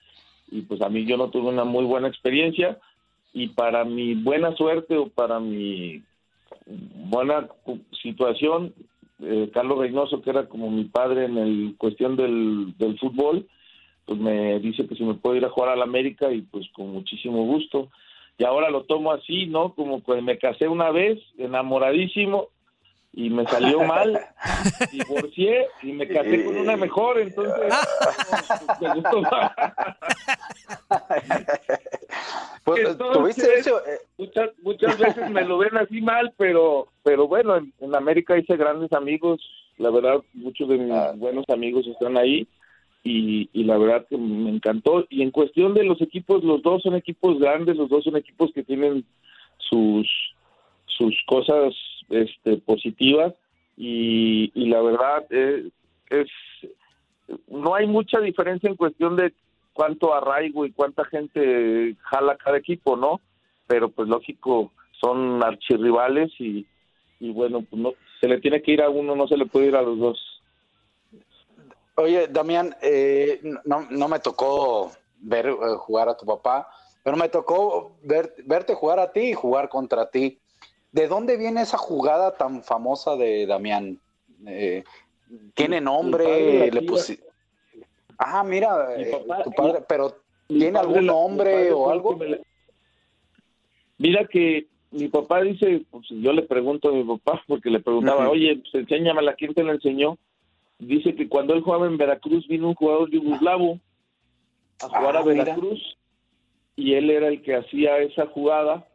y 0.50 0.62
pues 0.62 0.82
a 0.82 0.90
mí 0.90 1.06
yo 1.06 1.18
no 1.18 1.30
tuve 1.30 1.50
una 1.50 1.64
muy 1.64 1.86
buena 1.86 2.08
experiencia 2.08 2.80
y 3.34 3.50
para 3.50 3.84
mi 3.84 4.16
buena 4.16 4.56
suerte 4.56 4.98
o 4.98 5.10
para 5.10 5.40
mi 5.40 6.02
buena 6.66 7.48
situación, 8.02 8.74
eh, 9.22 9.50
Carlos 9.54 9.80
Reynoso, 9.80 10.22
que 10.22 10.30
era 10.30 10.48
como 10.48 10.70
mi 10.70 10.86
padre 10.86 11.26
en 11.26 11.38
el 11.38 11.76
cuestión 11.78 12.16
del, 12.16 12.74
del 12.78 12.98
fútbol, 12.98 13.48
pues 14.06 14.20
me 14.20 14.60
dice 14.60 14.88
que 14.88 14.96
si 14.96 15.04
me 15.04 15.16
puedo 15.16 15.36
ir 15.36 15.46
a 15.46 15.50
jugar 15.50 15.72
al 15.72 15.82
América 15.82 16.32
y 16.32 16.42
pues 16.42 16.68
con 16.74 16.94
muchísimo 16.94 17.44
gusto. 17.46 17.90
Y 18.38 18.44
ahora 18.44 18.70
lo 18.70 18.84
tomo 18.84 19.12
así, 19.12 19.48
¿no? 19.48 19.74
Como 19.74 20.04
que 20.04 20.22
me 20.22 20.38
casé 20.38 20.68
una 20.68 20.92
vez, 20.92 21.20
enamoradísimo, 21.38 22.50
y 23.18 23.30
me 23.30 23.48
salió 23.48 23.82
mal, 23.84 24.20
divorcié 24.92 25.68
y 25.82 25.94
me 25.94 26.06
casé 26.06 26.44
con 26.44 26.58
una 26.58 26.76
mejor, 26.76 27.18
entonces 27.18 27.74
me 28.82 28.94
gustó 28.94 29.22
más. 29.22 29.52
Pues, 32.66 32.98
¿tuviste 32.98 33.60
eso? 33.60 33.80
Eh. 33.86 34.00
Muchas, 34.18 34.50
muchas 34.62 34.98
veces 35.00 35.30
me 35.30 35.46
lo 35.46 35.58
ven 35.60 35.78
así 35.78 36.02
mal, 36.02 36.34
pero 36.36 36.90
pero 37.04 37.28
bueno, 37.28 37.56
en, 37.56 37.96
América 37.96 38.38
hice 38.38 38.58
grandes 38.58 38.92
amigos, 38.92 39.40
la 39.78 39.92
verdad, 39.92 40.22
muchos 40.34 40.68
de 40.68 40.78
mis 40.78 40.92
ah. 40.92 41.14
buenos 41.16 41.46
amigos 41.48 41.88
están 41.88 42.18
ahí 42.18 42.48
y, 43.02 43.50
y 43.54 43.64
la 43.64 43.78
verdad 43.78 44.06
que 44.10 44.18
me 44.18 44.50
encantó. 44.50 45.06
Y 45.10 45.22
en 45.22 45.32
cuestión 45.32 45.74
de 45.74 45.86
los 45.86 46.02
equipos, 46.02 46.44
los 46.44 46.62
dos 46.64 46.84
son 46.84 46.96
equipos 46.96 47.40
grandes, 47.40 47.78
los 47.78 47.88
dos 47.88 48.04
son 48.04 48.18
equipos 48.18 48.52
que 48.54 48.64
tienen 48.64 49.06
sus 49.58 50.06
sus 50.98 51.16
cosas 51.28 51.74
este, 52.10 52.58
positivas 52.58 53.34
y, 53.78 54.52
la 54.56 54.82
verdad 54.82 55.26
es, 55.32 55.66
es, 56.10 56.28
no 57.48 57.76
hay 57.76 57.88
mucha 57.88 58.20
diferencia 58.20 58.70
en 58.70 58.76
cuestión 58.76 59.16
de 59.16 59.34
cuánto 59.74 60.14
arraigo 60.14 60.66
y 60.66 60.72
cuánta 60.72 61.04
gente 61.06 61.96
jala 62.02 62.38
cada 62.38 62.58
equipo, 62.58 62.96
¿no? 62.96 63.20
Pero 63.68 63.90
pues 63.90 64.08
lógico, 64.08 64.72
son 65.02 65.44
archirrivales 65.44 66.32
y, 66.40 66.66
y 67.20 67.32
bueno, 67.32 67.62
pues 67.70 67.82
no, 67.82 67.94
se 68.22 68.28
le 68.28 68.40
tiene 68.40 68.62
que 68.62 68.72
ir 68.72 68.82
a 68.82 68.90
uno, 68.90 69.16
no 69.16 69.28
se 69.28 69.38
le 69.38 69.46
puede 69.46 69.68
ir 69.68 69.76
a 69.76 69.82
los 69.82 69.98
dos. 70.00 70.42
Oye, 71.96 72.28
Damián, 72.28 72.76
eh, 72.82 73.42
no, 73.64 73.88
no 73.90 74.08
me 74.08 74.20
tocó 74.20 74.92
ver 75.20 75.48
eh, 75.48 75.56
jugar 75.78 76.10
a 76.10 76.18
tu 76.18 76.26
papá, 76.26 76.68
pero 77.04 77.18
me 77.18 77.30
tocó 77.30 77.96
ver, 78.04 78.34
verte 78.46 78.74
jugar 78.74 79.00
a 79.00 79.12
ti 79.12 79.22
y 79.22 79.34
jugar 79.34 79.70
contra 79.70 80.10
ti. 80.10 80.40
¿De 80.96 81.10
dónde 81.10 81.36
viene 81.36 81.62
esa 81.62 81.78
jugada 81.78 82.38
tan 82.38 82.64
famosa 82.64 83.18
de 83.18 83.46
Damián? 83.46 84.00
Eh, 84.48 84.82
¿Tiene 85.54 85.82
nombre? 85.82 86.72
Le 86.72 86.88
Ah, 88.18 88.46
mira, 88.46 88.96
eh, 88.96 89.12
tu 89.44 89.52
padre, 89.52 89.84
pero 89.90 90.16
¿tiene 90.48 90.80
algún 90.80 91.06
nombre 91.06 91.74
o 91.74 91.90
algo? 91.90 92.18
Mira 93.98 94.26
que 94.26 94.68
mi 94.92 95.10
papá 95.10 95.42
dice, 95.42 95.84
pues, 95.92 96.06
yo 96.10 96.32
le 96.32 96.44
pregunto 96.44 96.88
a 96.88 96.94
mi 96.94 97.04
papá, 97.04 97.42
porque 97.48 97.70
le 97.70 97.82
preguntaba, 97.82 98.30
oye, 98.30 98.56
pues 98.56 98.76
enséñamela, 98.76 99.34
¿quién 99.34 99.54
te 99.54 99.66
la 99.66 99.74
enseñó? 99.74 100.18
Dice 100.80 101.14
que 101.14 101.28
cuando 101.28 101.56
él 101.56 101.62
jugaba 101.62 101.88
en 101.88 101.98
Veracruz 101.98 102.48
vino 102.48 102.70
un 102.70 102.76
jugador 102.76 103.12
yugoslavo 103.12 103.82
a 104.82 104.88
jugar 104.88 105.18
a 105.18 105.20
ah, 105.20 105.24
Veracruz 105.24 105.98
y 106.78 106.94
él 106.94 107.10
era 107.10 107.28
el 107.28 107.42
que 107.42 107.56
hacía 107.56 107.98
esa 107.98 108.28
jugada 108.28 108.88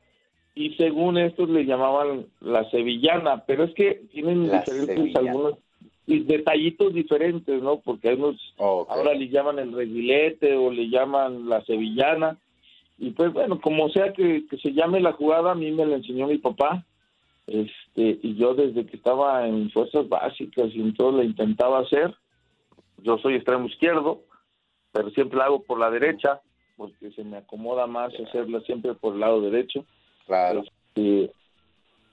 y 0.54 0.74
según 0.74 1.18
estos 1.18 1.48
le 1.48 1.64
llamaban 1.64 2.26
la 2.40 2.68
sevillana, 2.70 3.44
pero 3.46 3.64
es 3.64 3.74
que 3.74 4.02
tienen 4.12 4.50
diferentes 4.50 5.16
algunos 5.16 5.54
detallitos 6.06 6.92
diferentes, 6.92 7.62
¿no? 7.62 7.80
Porque 7.80 8.08
hay 8.08 8.16
unos 8.16 8.36
ahora 8.58 9.14
le 9.14 9.28
llaman 9.28 9.58
el 9.58 9.72
reguilete 9.72 10.56
o 10.56 10.70
le 10.70 10.88
llaman 10.88 11.48
la 11.48 11.64
sevillana 11.64 12.36
y 12.98 13.10
pues 13.12 13.32
bueno, 13.32 13.60
como 13.60 13.88
sea 13.90 14.12
que, 14.12 14.44
se 14.60 14.72
llame 14.72 15.00
la 15.00 15.12
jugada, 15.12 15.52
a 15.52 15.54
mí 15.54 15.70
me 15.70 15.86
la 15.86 15.96
enseñó 15.96 16.26
mi 16.26 16.38
papá, 16.38 16.84
este 17.46 18.18
y 18.22 18.34
yo 18.34 18.54
desde 18.54 18.84
que 18.86 18.96
estaba 18.96 19.46
en 19.46 19.70
fuerzas 19.70 20.08
básicas 20.08 20.70
y 20.74 20.80
en 20.80 20.94
todo 20.94 21.12
la 21.12 21.24
intentaba 21.24 21.80
hacer. 21.80 22.14
Yo 23.02 23.16
soy 23.18 23.36
extremo 23.36 23.66
izquierdo, 23.66 24.20
pero 24.92 25.10
siempre 25.10 25.38
la 25.38 25.46
hago 25.46 25.62
por 25.62 25.78
la 25.78 25.90
derecha 25.90 26.40
porque 26.76 27.10
se 27.12 27.24
me 27.24 27.38
acomoda 27.38 27.86
más 27.86 28.12
hacerla 28.14 28.60
siempre 28.60 28.94
por 28.94 29.14
el 29.14 29.20
lado 29.20 29.40
derecho 29.40 29.86
Claro. 30.30 30.62
Este, 30.94 31.32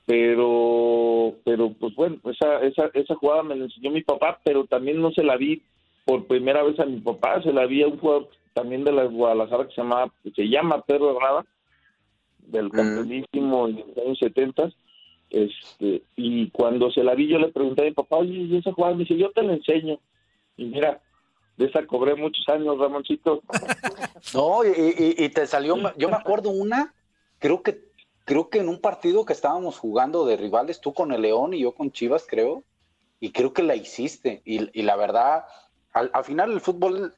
pero, 0.08 1.36
pero 1.44 1.72
pues 1.74 1.94
bueno, 1.94 2.18
esa, 2.26 2.62
esa, 2.62 2.90
esa 2.96 3.14
jugada 3.14 3.44
me 3.44 3.56
la 3.56 3.66
enseñó 3.66 3.92
mi 3.92 4.02
papá, 4.02 4.40
pero 4.44 4.66
también 4.66 5.00
no 5.00 5.12
se 5.12 5.22
la 5.22 5.38
vi 5.38 5.62
por 6.04 6.26
primera 6.26 6.64
vez 6.64 6.80
a 6.80 6.86
mi 6.86 7.00
papá, 7.00 7.44
se 7.44 7.54
la 7.54 7.68
vi 7.68 7.84
a 7.84 7.88
un 7.88 8.00
jugador 8.00 8.28
también 8.54 8.84
de 8.84 8.92
la 8.92 9.04
Guadalajara 9.04 9.68
que 9.68 9.76
se 9.76 9.82
llama, 9.82 10.12
se 10.36 10.50
llama 10.50 10.82
Pedro 10.82 11.16
Herrada, 11.16 11.46
del 12.40 12.72
campeonísimo 12.72 13.68
en 13.68 13.76
los 13.76 13.98
años 13.98 14.18
70 14.18 14.72
este, 15.30 16.04
y 16.16 16.50
cuando 16.50 16.90
se 16.90 17.04
la 17.04 17.14
vi 17.14 17.28
yo 17.28 17.38
le 17.38 17.50
pregunté 17.50 17.82
a 17.82 17.86
mi 17.86 17.92
papá, 17.92 18.16
oye, 18.16 18.34
¿y 18.34 18.58
esa 18.58 18.72
jugada? 18.72 18.96
Me 18.96 19.04
dice, 19.04 19.18
yo 19.18 19.32
te 19.32 19.44
la 19.44 19.54
enseño. 19.54 20.00
Y 20.56 20.66
mira, 20.66 21.02
de 21.58 21.66
esa 21.66 21.86
cobré 21.86 22.16
muchos 22.16 22.48
años, 22.48 22.80
Ramoncito. 22.80 23.44
no, 24.34 24.64
y, 24.64 25.16
y, 25.18 25.30
te 25.30 25.46
salió, 25.46 25.76
yo 25.98 26.10
me 26.10 26.16
acuerdo 26.16 26.50
una, 26.50 26.94
creo 27.40 27.62
que 27.62 27.88
creo 28.28 28.50
que 28.50 28.60
en 28.60 28.68
un 28.68 28.82
partido 28.82 29.24
que 29.24 29.32
estábamos 29.32 29.80
jugando 29.80 30.26
de 30.26 30.36
rivales, 30.36 30.82
tú 30.82 30.94
con 30.94 31.14
el 31.14 31.22
León 31.22 31.54
y 31.54 31.62
yo 31.62 31.74
con 31.74 31.94
Chivas, 31.94 32.26
creo, 32.28 32.66
y 33.22 33.32
creo 33.32 33.54
que 33.54 33.64
la 33.64 33.74
hiciste. 33.74 34.42
Y, 34.44 34.82
la 34.82 34.98
verdad, 34.98 35.46
al, 35.94 36.12
final 36.26 36.52
el 36.52 36.60
fútbol, 36.60 37.16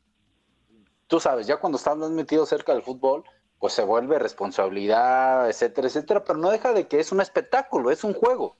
tú 1.07 1.19
sabes, 1.19 1.47
ya 1.47 1.57
cuando 1.57 1.79
estás 1.79 1.97
metido 1.97 2.45
cerca 2.45 2.73
del 2.73 2.83
fútbol, 2.83 3.23
pues 3.57 3.73
se 3.73 3.83
vuelve 3.83 4.19
responsabilidad, 4.19 5.49
etcétera, 5.49 5.87
etcétera, 5.87 6.23
pero 6.23 6.37
no 6.37 6.51
deja 6.51 6.73
de 6.73 6.87
que 6.87 6.99
es 6.99 7.11
un 7.11 7.21
espectáculo, 7.21 7.89
es 7.89 8.03
un 8.03 8.13
juego. 8.13 8.57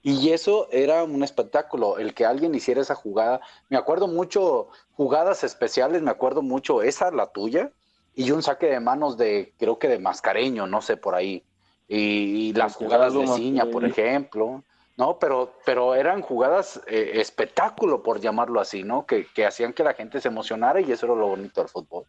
Y 0.00 0.30
eso 0.30 0.68
era 0.70 1.02
un 1.02 1.24
espectáculo, 1.24 1.98
el 1.98 2.14
que 2.14 2.24
alguien 2.24 2.54
hiciera 2.54 2.80
esa 2.80 2.94
jugada. 2.94 3.40
Me 3.70 3.76
acuerdo 3.76 4.06
mucho, 4.06 4.68
jugadas 4.92 5.42
especiales, 5.42 6.02
me 6.02 6.12
acuerdo 6.12 6.42
mucho 6.42 6.80
esa, 6.80 7.10
la 7.10 7.32
tuya, 7.32 7.72
y 8.14 8.30
un 8.30 8.44
saque 8.44 8.66
de 8.66 8.78
manos 8.78 9.16
de, 9.16 9.52
creo 9.58 9.80
que 9.80 9.88
de 9.88 9.98
Mascareño, 9.98 10.68
no 10.68 10.80
sé, 10.80 10.96
por 10.96 11.16
ahí 11.16 11.44
y, 11.88 12.52
las 12.52 12.76
jugadas 12.76 13.14
de 13.14 13.26
Ciña, 13.26 13.64
por 13.66 13.84
ejemplo, 13.84 14.62
¿no? 14.98 15.18
Pero, 15.18 15.54
pero 15.64 15.94
eran 15.94 16.20
jugadas 16.20 16.82
eh, 16.86 17.12
espectáculo, 17.14 18.02
por 18.02 18.20
llamarlo 18.20 18.60
así, 18.60 18.82
¿no? 18.82 19.06
Que, 19.06 19.26
hacían 19.46 19.72
que 19.72 19.84
la 19.84 19.94
gente 19.94 20.20
se 20.20 20.28
emocionara 20.28 20.80
y 20.80 20.92
eso 20.92 21.06
era 21.06 21.14
lo 21.14 21.28
bonito 21.28 21.62
del 21.62 21.70
fútbol. 21.70 22.04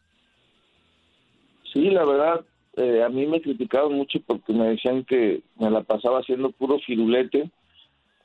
Sí, 1.72 1.92
la 1.92 2.04
verdad, 2.04 2.46
eh, 2.76 3.04
a 3.04 3.10
mí 3.10 3.26
me 3.26 3.42
criticaban 3.42 3.94
mucho 3.94 4.20
porque 4.26 4.52
me 4.52 4.70
decían 4.70 5.06
que 5.06 5.44
me 5.56 5.70
la 5.70 5.82
pasaba 5.82 6.20
haciendo 6.20 6.52
puro 6.52 6.80
firulete, 6.80 7.50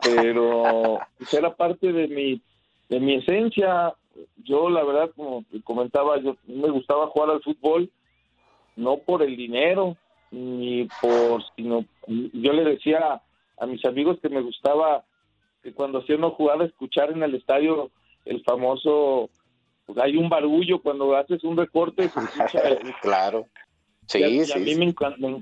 pero 0.03 0.99
pues, 1.19 1.33
era 1.35 1.55
parte 1.55 1.93
de 1.93 2.09
mi, 2.09 2.43
de 2.89 3.01
mi 3.01 3.17
esencia. 3.17 3.95
Yo, 4.45 4.71
la 4.71 4.83
verdad, 4.83 5.11
como 5.15 5.45
comentaba, 5.63 6.19
yo 6.21 6.37
me 6.47 6.71
gustaba 6.71 7.09
jugar 7.09 7.31
al 7.31 7.43
fútbol, 7.43 7.91
no 8.77 8.97
por 8.97 9.23
el 9.23 9.37
dinero, 9.37 9.97
ni 10.35 10.89
por, 11.01 11.43
sino, 11.57 11.85
yo 12.07 12.53
le 12.53 12.65
decía 12.65 13.23
a 13.59 13.67
mis 13.67 13.85
amigos 13.85 14.19
que 14.21 14.29
me 14.29 14.41
gustaba 14.41 15.05
que 15.63 15.73
cuando 15.73 16.01
hacía 16.01 16.17
una 16.17 16.31
jugada 16.31 16.65
escuchar 16.65 17.11
en 17.13 17.23
el 17.23 17.35
estadio 17.37 17.91
el 18.25 18.43
famoso 18.43 19.31
pues 19.87 19.99
hay 19.99 20.17
un 20.17 20.29
barullo 20.31 20.81
cuando 20.81 21.15
haces 21.15 21.45
un 21.45 21.57
recorte. 21.57 22.11
se 22.11 22.21
escucha- 22.21 22.63
claro. 23.03 23.47
Sí, 24.07 24.19
y 24.19 24.23
a, 24.25 24.29
y 24.29 24.41
a 24.41 24.45
sí, 24.45 24.61
mí 24.61 24.75
sí. 24.75 24.95
me, 25.21 25.29
me 25.29 25.41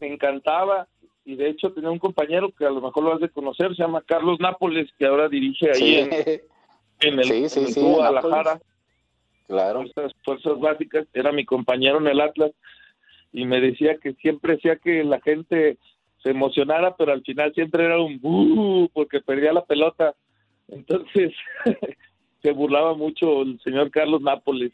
me 0.00 0.06
encantaba 0.12 0.86
y 1.24 1.36
de 1.36 1.48
hecho 1.48 1.72
tenía 1.72 1.90
un 1.90 1.98
compañero 1.98 2.50
que 2.52 2.66
a 2.66 2.70
lo 2.70 2.80
mejor 2.82 3.02
lo 3.04 3.14
has 3.14 3.20
de 3.20 3.30
conocer, 3.30 3.74
se 3.74 3.82
llama 3.82 4.02
Carlos 4.06 4.38
Nápoles, 4.40 4.90
que 4.98 5.06
ahora 5.06 5.28
dirige 5.28 5.70
ahí 5.70 5.78
Sí, 5.78 5.96
en, 5.96 6.10
en 7.12 7.18
el, 7.20 7.24
Sí, 7.24 7.48
sí, 7.48 7.60
en 7.60 7.66
el 7.66 7.72
sí, 7.72 7.80
Guadalajara, 7.80 8.60
claro. 9.46 9.82
fuerzas, 9.84 10.12
fuerzas 10.22 10.60
básicas, 10.60 11.06
era 11.14 11.32
mi 11.32 11.44
compañero 11.46 11.98
en 11.98 12.06
el 12.08 12.20
Atlas 12.20 12.52
y 13.34 13.44
me 13.46 13.60
decía 13.60 13.98
que 14.00 14.14
siempre 14.14 14.54
hacía 14.54 14.76
que 14.76 15.02
la 15.02 15.20
gente 15.20 15.76
se 16.22 16.30
emocionara, 16.30 16.96
pero 16.96 17.12
al 17.12 17.22
final 17.22 17.52
siempre 17.52 17.84
era 17.84 18.00
un 18.00 18.20
"Bú", 18.20 18.88
porque 18.94 19.20
perdía 19.20 19.52
la 19.52 19.64
pelota. 19.64 20.14
Entonces 20.68 21.32
se 22.42 22.52
burlaba 22.52 22.94
mucho 22.94 23.42
el 23.42 23.60
señor 23.64 23.90
Carlos 23.90 24.22
Nápoles. 24.22 24.72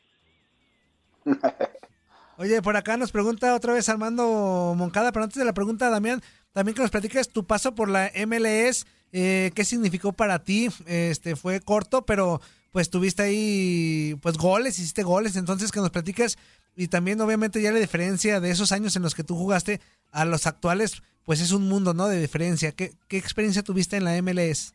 Oye, 2.36 2.60
por 2.60 2.76
acá 2.76 2.98
nos 2.98 3.12
pregunta 3.12 3.54
otra 3.54 3.72
vez 3.72 3.88
Armando 3.88 4.74
Moncada, 4.76 5.10
pero 5.10 5.24
antes 5.24 5.38
de 5.38 5.44
la 5.46 5.54
pregunta, 5.54 5.88
Damián, 5.88 6.20
también 6.52 6.74
que 6.74 6.82
nos 6.82 6.90
platiques 6.90 7.30
tu 7.30 7.46
paso 7.46 7.74
por 7.74 7.88
la 7.88 8.10
MLS, 8.26 8.86
eh, 9.12 9.52
qué 9.54 9.64
significó 9.64 10.12
para 10.12 10.44
ti. 10.44 10.68
Este 10.86 11.34
fue 11.34 11.60
corto, 11.60 12.04
pero 12.04 12.42
pues 12.72 12.90
tuviste 12.90 13.22
ahí 13.22 14.16
pues 14.22 14.36
goles, 14.36 14.78
hiciste 14.78 15.02
goles, 15.02 15.36
entonces 15.36 15.72
que 15.72 15.80
nos 15.80 15.90
platiques 15.90 16.38
y 16.76 16.88
también 16.88 17.20
obviamente 17.20 17.60
ya 17.62 17.72
la 17.72 17.78
diferencia 17.78 18.40
de 18.40 18.50
esos 18.50 18.72
años 18.72 18.96
en 18.96 19.02
los 19.02 19.14
que 19.14 19.24
tú 19.24 19.34
jugaste 19.34 19.80
a 20.12 20.24
los 20.24 20.46
actuales, 20.46 21.02
pues 21.24 21.40
es 21.40 21.52
un 21.52 21.68
mundo, 21.68 21.94
¿no? 21.94 22.08
De 22.08 22.20
diferencia. 22.20 22.72
¿Qué, 22.72 22.90
qué 23.08 23.16
experiencia 23.18 23.62
tuviste 23.62 23.96
en 23.96 24.04
la 24.04 24.20
MLS? 24.22 24.74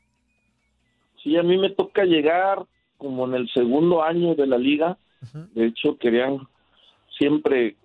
Sí, 1.24 1.36
a 1.38 1.44
mí 1.44 1.58
me 1.58 1.70
toca 1.72 2.04
llegar 2.06 2.66
como 2.98 3.25
en 3.25 3.34
el 3.36 3.50
segundo 3.52 4.04
año 4.04 4.36
de 4.36 4.48
la 4.48 4.58
liga. 4.58 4.98
De 5.54 5.66
hecho, 5.66 5.98
querían 5.98 6.48
siempre, 7.18 7.75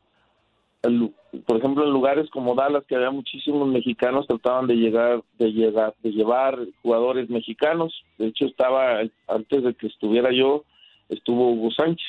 el- 0.83 1.13
por 1.47 1.57
ejemplo, 1.57 1.85
en 1.85 1.91
lugares 1.93 2.29
como 2.31 2.55
Dallas, 2.55 2.85
que 2.87 2.97
había 2.97 3.11
muchísimos 3.11 3.67
mexicanos, 3.69 4.27
trataban 4.27 4.67
de 4.67 4.75
llegar, 4.75 5.23
de 5.39 5.53
llegar, 5.53 5.95
de 6.03 6.11
llevar 6.11 6.59
jugadores 6.83 7.31
mexicanos. 7.31 7.95
De 8.19 8.27
hecho, 8.27 8.45
estaba 8.45 9.01
antes 9.29 9.63
de 9.63 9.75
que 9.75 9.87
estuviera 9.87 10.31
yo, 10.33 10.65
estuvo 11.09 11.53
Hugo 11.53 11.71
Sánchez. 11.71 12.07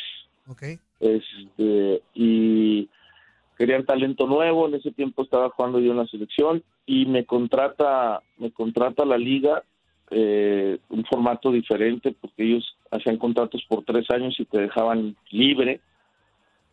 Ok. 0.47 0.63
Este, 1.01 2.01
y 2.13 2.87
querían 3.57 3.85
talento 3.85 4.27
nuevo, 4.27 4.67
en 4.67 4.75
ese 4.75 4.91
tiempo 4.91 5.23
estaba 5.23 5.49
jugando 5.49 5.79
yo 5.79 5.91
en 5.91 5.97
la 5.97 6.07
selección 6.07 6.63
y 6.85 7.07
me 7.07 7.25
contrata, 7.25 8.21
me 8.37 8.51
contrata 8.51 9.03
la 9.03 9.17
liga 9.17 9.63
eh, 10.11 10.77
un 10.89 11.03
formato 11.05 11.51
diferente 11.51 12.13
porque 12.19 12.43
ellos 12.43 12.77
hacían 12.91 13.17
contratos 13.17 13.63
por 13.67 13.83
tres 13.83 14.09
años 14.11 14.39
y 14.39 14.45
te 14.45 14.59
dejaban 14.59 15.15
libre 15.31 15.79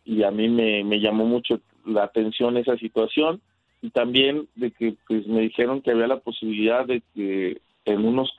y 0.05 0.23
a 0.23 0.31
mí 0.31 0.47
me, 0.49 0.83
me 0.83 0.99
llamó 0.99 1.25
mucho 1.25 1.59
la 1.85 2.03
atención 2.03 2.57
esa 2.57 2.77
situación 2.77 3.41
y 3.81 3.89
también 3.91 4.47
de 4.55 4.71
que 4.71 4.95
pues 5.07 5.25
me 5.25 5.41
dijeron 5.41 5.81
que 5.81 5.91
había 5.91 6.07
la 6.07 6.19
posibilidad 6.19 6.85
de 6.85 7.01
que 7.15 7.61
en 7.85 8.05
unos 8.05 8.35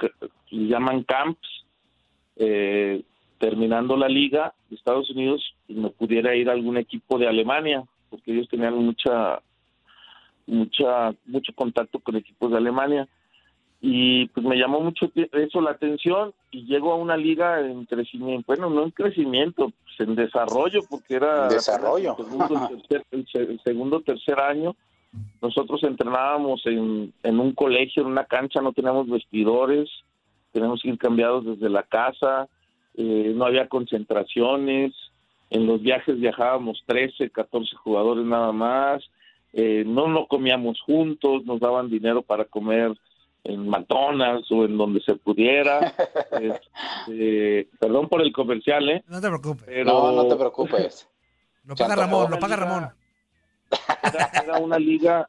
llaman 0.50 1.02
camps 1.02 1.64
eh, 2.36 3.02
terminando 3.40 3.96
la 3.96 4.08
liga 4.08 4.54
de 4.68 4.76
Estados 4.76 5.10
Unidos 5.10 5.42
me 5.66 5.88
pudiera 5.90 6.36
ir 6.36 6.48
a 6.48 6.52
algún 6.52 6.76
equipo 6.76 7.18
de 7.18 7.26
Alemania 7.26 7.82
porque 8.10 8.32
ellos 8.32 8.48
tenían 8.48 8.74
mucha 8.74 9.40
mucha 10.46 11.12
mucho 11.26 11.52
contacto 11.54 11.98
con 11.98 12.16
equipos 12.16 12.50
de 12.50 12.58
Alemania 12.58 13.08
y 13.80 14.26
pues 14.28 14.44
me 14.44 14.58
llamó 14.58 14.80
mucho 14.80 15.10
eso 15.14 15.60
la 15.62 15.70
atención 15.70 16.34
y 16.50 16.66
llego 16.66 16.92
a 16.92 16.96
una 16.96 17.16
liga 17.16 17.60
en 17.60 17.86
crecimiento, 17.86 18.44
bueno, 18.46 18.68
no 18.68 18.84
en 18.84 18.90
crecimiento, 18.90 19.72
pues 19.84 20.08
en 20.08 20.14
desarrollo, 20.16 20.82
porque 20.88 21.14
era 21.14 21.48
desarrollo. 21.48 22.14
el 22.18 22.24
segundo, 22.26 22.68
tercer, 22.88 23.48
el 23.48 23.60
segundo, 23.64 24.00
tercer 24.00 24.38
año. 24.38 24.76
Nosotros 25.40 25.82
entrenábamos 25.82 26.60
en, 26.66 27.14
en 27.22 27.40
un 27.40 27.54
colegio, 27.54 28.02
en 28.02 28.08
una 28.10 28.26
cancha, 28.26 28.60
no 28.60 28.74
teníamos 28.74 29.08
vestidores, 29.08 29.88
teníamos 30.52 30.82
que 30.82 30.90
ir 30.90 30.98
cambiados 30.98 31.46
desde 31.46 31.70
la 31.70 31.82
casa, 31.82 32.48
eh, 33.00 33.32
no 33.34 33.46
había 33.46 33.66
concentraciones, 33.66 34.92
en 35.48 35.66
los 35.66 35.80
viajes 35.80 36.20
viajábamos 36.20 36.82
13, 36.86 37.30
14 37.30 37.74
jugadores 37.76 38.24
nada 38.26 38.52
más, 38.52 39.02
eh, 39.54 39.84
no 39.86 40.06
no 40.06 40.26
comíamos 40.26 40.80
juntos, 40.82 41.44
nos 41.46 41.60
daban 41.60 41.88
dinero 41.88 42.22
para 42.22 42.44
comer 42.44 42.92
en 43.44 43.66
McDonald's 43.68 44.52
o 44.52 44.66
en 44.66 44.76
donde 44.76 45.00
se 45.00 45.14
pudiera. 45.14 45.94
Este, 47.06 47.68
perdón 47.78 48.08
por 48.08 48.22
el 48.22 48.32
comercial, 48.32 48.88
¿eh? 48.88 49.02
No 49.08 49.20
te 49.20 49.28
preocupes. 49.28 49.64
Pero 49.66 49.84
No, 49.84 50.12
no 50.12 50.28
te 50.28 50.36
preocupes. 50.36 51.08
Lo 51.64 51.74
paga 51.74 51.96
Ramón, 51.96 52.24
Ramón. 52.24 52.30
lo 52.30 52.38
paga 52.38 52.56
Ramón. 52.56 52.88
Era, 54.02 54.30
era 54.44 54.58
una 54.58 54.78
liga, 54.78 55.28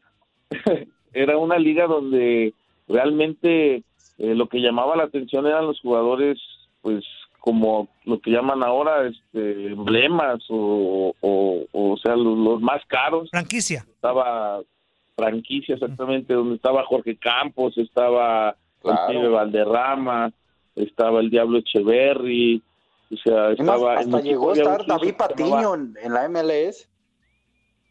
era 1.14 1.38
una 1.38 1.58
liga 1.58 1.88
donde 1.88 2.54
realmente 2.88 3.76
eh, 3.76 4.36
lo 4.36 4.48
que 4.48 4.60
llamaba 4.60 4.96
la 4.96 5.04
atención 5.04 5.48
eran 5.48 5.66
los 5.66 5.80
jugadores, 5.82 6.40
pues 6.82 7.04
como 7.42 7.90
lo 8.06 8.22
que 8.22 8.32
llaman 8.32 8.64
ahora 8.64 9.08
este, 9.08 9.68
emblemas 9.74 10.40
o, 10.50 11.14
o, 11.20 11.66
o 11.72 11.98
sea, 11.98 12.16
los, 12.16 12.38
los 12.38 12.62
más 12.62 12.82
caros. 12.88 13.30
Franquicia. 13.32 13.84
Estaba 13.90 14.62
franquicia 15.16 15.76
exactamente, 15.76 16.34
donde 16.34 16.56
estaba 16.56 16.86
Jorge 16.86 17.18
Campos, 17.18 17.78
estaba 17.78 18.56
Claro. 18.82 19.12
el 19.12 19.18
pibe 19.18 19.30
Valderrama, 19.30 20.32
estaba 20.76 21.20
el 21.20 21.30
Diablo 21.30 21.60
Echeverry, 21.60 22.64
o 23.12 23.18
sea, 23.18 23.52
estaba... 23.52 23.94
en 23.94 24.00
hasta 24.00 24.22
llegó 24.22 24.52
a 24.52 24.54
estar 24.54 24.86
David 24.86 25.16
Patiño 25.16 25.76
en, 25.76 25.94
en 26.02 26.14
la 26.14 26.28
MLS. 26.30 26.88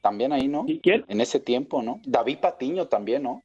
También 0.02 0.32
ahí, 0.32 0.48
¿no? 0.48 0.64
¿Y 0.66 0.80
quién? 0.80 1.04
En 1.08 1.20
ese 1.20 1.38
tiempo, 1.40 1.82
¿no? 1.82 2.00
David 2.04 2.38
Patiño 2.38 2.86
también, 2.86 3.22
¿no? 3.22 3.42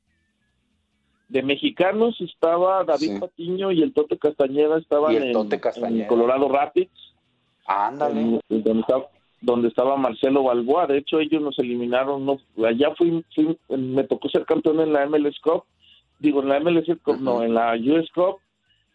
De 1.27 1.41
mexicanos 1.41 2.19
estaba 2.21 2.83
David 2.83 3.13
Sí. 3.15 3.19
Patiño 3.19 3.71
y 3.71 3.81
el 3.81 3.93
Tote 3.93 4.17
Castañeda 4.17 4.77
estaban 4.77 5.15
el 5.15 5.23
en, 5.23 5.33
Tote 5.33 5.55
en 5.55 5.61
Castañeda. 5.61 6.07
Colorado 6.07 6.47
Rapids, 6.49 7.13
Ándale. 7.65 8.21
en- 8.21 8.41
en 8.49 8.63
donde, 8.63 8.81
estaba, 8.81 9.05
donde 9.41 9.67
estaba 9.69 9.97
Marcelo 9.97 10.43
Balboa. 10.43 10.85
De 10.87 10.99
hecho, 10.99 11.19
ellos 11.19 11.41
nos 11.41 11.57
eliminaron. 11.59 12.25
No, 12.25 12.37
allá 12.65 12.93
fui, 12.95 13.23
fui- 13.33 13.57
me 13.69 14.03
tocó 14.03 14.29
ser 14.29 14.45
campeón 14.45 14.79
en 14.81 14.93
la 14.93 15.03
MLS 15.07 15.39
Cup. 15.41 15.63
Digo, 16.19 16.41
en 16.41 16.49
la 16.49 16.59
MLS 16.59 16.95
Cup, 17.03 17.17
no, 17.19 17.41
en 17.43 17.53
la 17.55 17.73
US 17.75 18.09
Cup. 18.13 18.37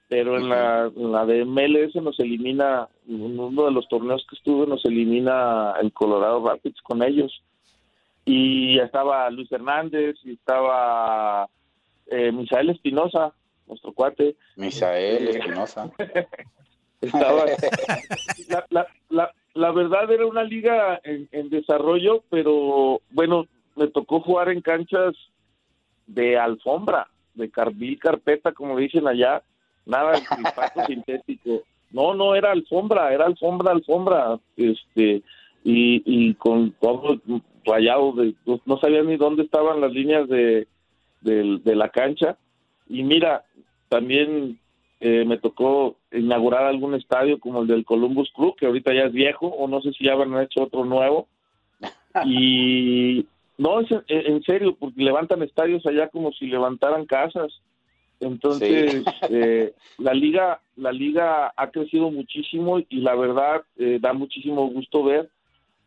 Pero 0.09 0.37
en, 0.37 0.49
la, 0.49 0.91
en 0.97 1.13
la 1.13 1.25
de 1.25 1.45
MLS 1.45 1.95
nos 2.03 2.19
elimina, 2.19 2.89
en 3.09 3.39
uno 3.39 3.65
de 3.67 3.71
los 3.71 3.87
torneos 3.89 4.27
que 4.29 4.35
estuve, 4.35 4.67
nos 4.67 4.85
elimina 4.85 5.75
el 5.81 5.93
Colorado 5.93 6.45
Rapids 6.45 6.81
con 6.83 7.03
ellos. 7.05 7.43
Y 8.25 8.79
estaba 8.81 9.31
Luis 9.31 9.51
Hernández, 9.53 10.17
y 10.25 10.33
estaba 10.33 11.49
eh, 12.11 12.33
Misael 12.33 12.71
Espinosa, 12.71 13.33
nuestro 13.67 13.93
cuate. 13.93 14.37
Misael 14.57 15.29
Este, 15.29 15.39
Espinosa. 15.39 15.91
Estaba, 17.01 17.47
la, 18.49 18.67
la, 18.69 18.87
la, 19.09 19.33
la 19.55 19.73
verdad 19.73 20.11
era 20.13 20.27
una 20.27 20.45
liga 20.45 21.01
en, 21.03 21.29
en 21.33 21.49
desarrollo, 21.49 22.25
pero 22.29 23.01
bueno, 23.11 23.47
me 23.75 23.89
tocó 23.89 24.21
jugar 24.21 24.51
en 24.51 24.61
canchas 24.61 25.15
de 26.07 26.39
alfombra, 26.39 27.09
de 27.35 27.51
carbil 27.51 27.99
carpeta, 27.99 28.53
como 28.53 28.77
dicen 28.77 29.09
allá, 29.09 29.43
nada 29.87 30.13
de 30.13 30.23
pasto 30.55 30.85
sintético. 30.87 31.63
No, 31.91 32.15
no, 32.15 32.35
era 32.35 32.53
alfombra, 32.53 33.15
era 33.15 33.25
alfombra, 33.25 33.73
alfombra, 33.73 34.39
este, 34.57 35.23
y, 35.65 36.03
y 36.05 36.35
con 36.35 36.73
todo 36.73 37.19
rayado, 37.65 38.13
de, 38.13 38.35
no 38.67 38.79
sabía 38.79 39.03
ni 39.03 39.17
dónde 39.17 39.45
estaban 39.45 39.81
las 39.81 39.93
líneas 39.93 40.29
de, 40.29 40.69
del- 41.21 41.63
de 41.63 41.75
la 41.77 41.89
cancha. 41.91 42.37
Y 42.89 43.03
mira, 43.03 43.45
también 43.89 44.59
eh, 45.01 45.25
me 45.25 45.39
tocó 45.39 45.97
inaugurar 46.13 46.65
algún 46.65 46.95
estadio 46.95 47.41
como 47.41 47.63
el 47.63 47.69
del 47.69 47.85
Columbus 47.87 48.31
Club, 48.33 48.55
que 48.57 48.67
ahorita 48.67 48.93
ya 48.93 49.05
es 49.05 49.13
viejo, 49.13 49.47
o 49.47 49.67
no 49.67 49.81
sé 49.81 49.93
si 49.93 50.05
ya 50.05 50.13
han 50.15 50.37
hecho 50.41 50.65
otro 50.65 50.85
nuevo. 50.85 51.27
Y 52.27 53.27
no, 53.57 53.81
es 53.81 53.91
en, 53.91 54.03
en 54.09 54.43
serio, 54.43 54.77
porque 54.79 55.03
levantan 55.03 55.43
estadios 55.43 55.87
allá 55.87 56.09
como 56.09 56.33
si 56.33 56.47
levantaran 56.47 57.07
casas. 57.07 57.61
Entonces, 58.21 59.05
eh, 59.31 59.73
la 59.99 60.13
liga 60.13 60.61
la 60.77 60.93
liga 60.93 61.53
ha 61.57 61.71
crecido 61.71 62.11
muchísimo 62.11 62.79
y 62.79 63.01
la 63.01 63.15
verdad 63.15 63.63
eh, 63.79 63.99
da 64.01 64.13
muchísimo 64.13 64.67
gusto 64.69 65.05
ver 65.05 65.31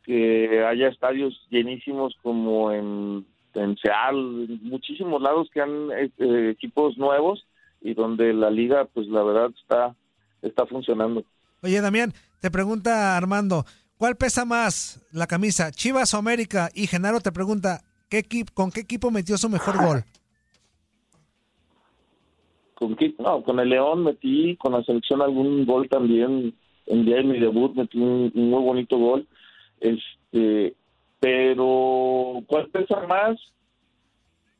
que 0.03 0.63
haya 0.65 0.87
estadios 0.89 1.39
llenísimos 1.49 2.15
como 2.21 2.71
en, 2.71 3.25
en 3.55 3.77
Seattle, 3.77 4.59
muchísimos 4.61 5.21
lados 5.21 5.49
que 5.53 5.61
han 5.61 5.91
eh, 5.91 6.09
eh, 6.17 6.49
equipos 6.51 6.97
nuevos 6.97 7.45
y 7.81 7.93
donde 7.93 8.33
la 8.33 8.49
liga, 8.49 8.85
pues 8.93 9.07
la 9.07 9.23
verdad 9.23 9.51
está 9.61 9.95
está 10.41 10.65
funcionando. 10.65 11.23
Oye, 11.61 11.79
Damián, 11.81 12.13
te 12.41 12.51
pregunta 12.51 13.15
Armando, 13.15 13.65
¿cuál 13.97 14.15
pesa 14.17 14.43
más 14.45 15.01
la 15.11 15.27
camisa, 15.27 15.71
Chivas 15.71 16.13
o 16.13 16.17
América? 16.17 16.69
Y 16.73 16.87
Genaro 16.87 17.21
te 17.21 17.31
pregunta, 17.31 17.81
¿qué 18.09 18.17
equipo, 18.19 18.51
¿con 18.53 18.71
qué 18.71 18.81
equipo 18.81 19.09
metió 19.11 19.37
su 19.37 19.49
mejor 19.49 19.77
gol? 19.77 20.03
Con, 22.75 22.95
qué- 22.95 23.13
no, 23.19 23.43
con 23.43 23.59
el 23.59 23.69
León 23.69 24.03
metí, 24.03 24.57
con 24.57 24.73
la 24.73 24.83
selección 24.83 25.21
algún 25.21 25.65
gol 25.65 25.87
también 25.87 26.53
en 26.87 27.05
día 27.05 27.17
de 27.17 27.23
mi 27.23 27.39
debut 27.39 27.73
metí 27.75 27.97
un, 27.97 28.31
un 28.33 28.49
muy 28.49 28.61
bonito 28.61 28.97
gol. 28.97 29.25
Este, 29.79 30.75
pero 31.23 32.43
¿cuál 32.47 32.67
pesa 32.67 32.99
más? 33.07 33.37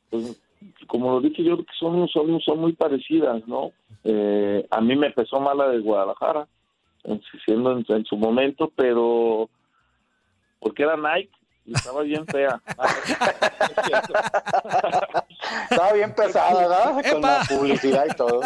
Pues 0.08 0.40
como 0.86 1.10
lo 1.12 1.20
dije 1.20 1.44
yo, 1.44 1.56
creo 1.56 1.66
que 1.66 1.74
son, 1.78 2.08
son, 2.08 2.40
son 2.40 2.58
muy 2.58 2.72
parecidas, 2.72 3.46
¿no? 3.46 3.72
Eh, 4.02 4.66
a 4.70 4.80
mí 4.80 4.96
me 4.96 5.10
pesó 5.10 5.38
más 5.40 5.54
la 5.54 5.68
de 5.68 5.80
Guadalajara, 5.80 6.48
en- 7.02 7.20
siendo 7.44 7.72
en, 7.72 7.84
en 7.86 8.06
su 8.06 8.16
momento, 8.16 8.72
pero 8.74 9.50
porque 10.58 10.84
era 10.84 10.96
Nike 10.96 11.30
y 11.66 11.74
estaba 11.74 12.00
bien 12.00 12.26
fea. 12.28 12.58
Estaba 15.70 15.92
bien 15.92 16.14
pesada, 16.14 16.60
¿verdad? 16.60 17.12
Con 17.12 17.20
la 17.20 17.42
publicidad 17.46 18.06
y 18.10 18.16
todo. 18.16 18.40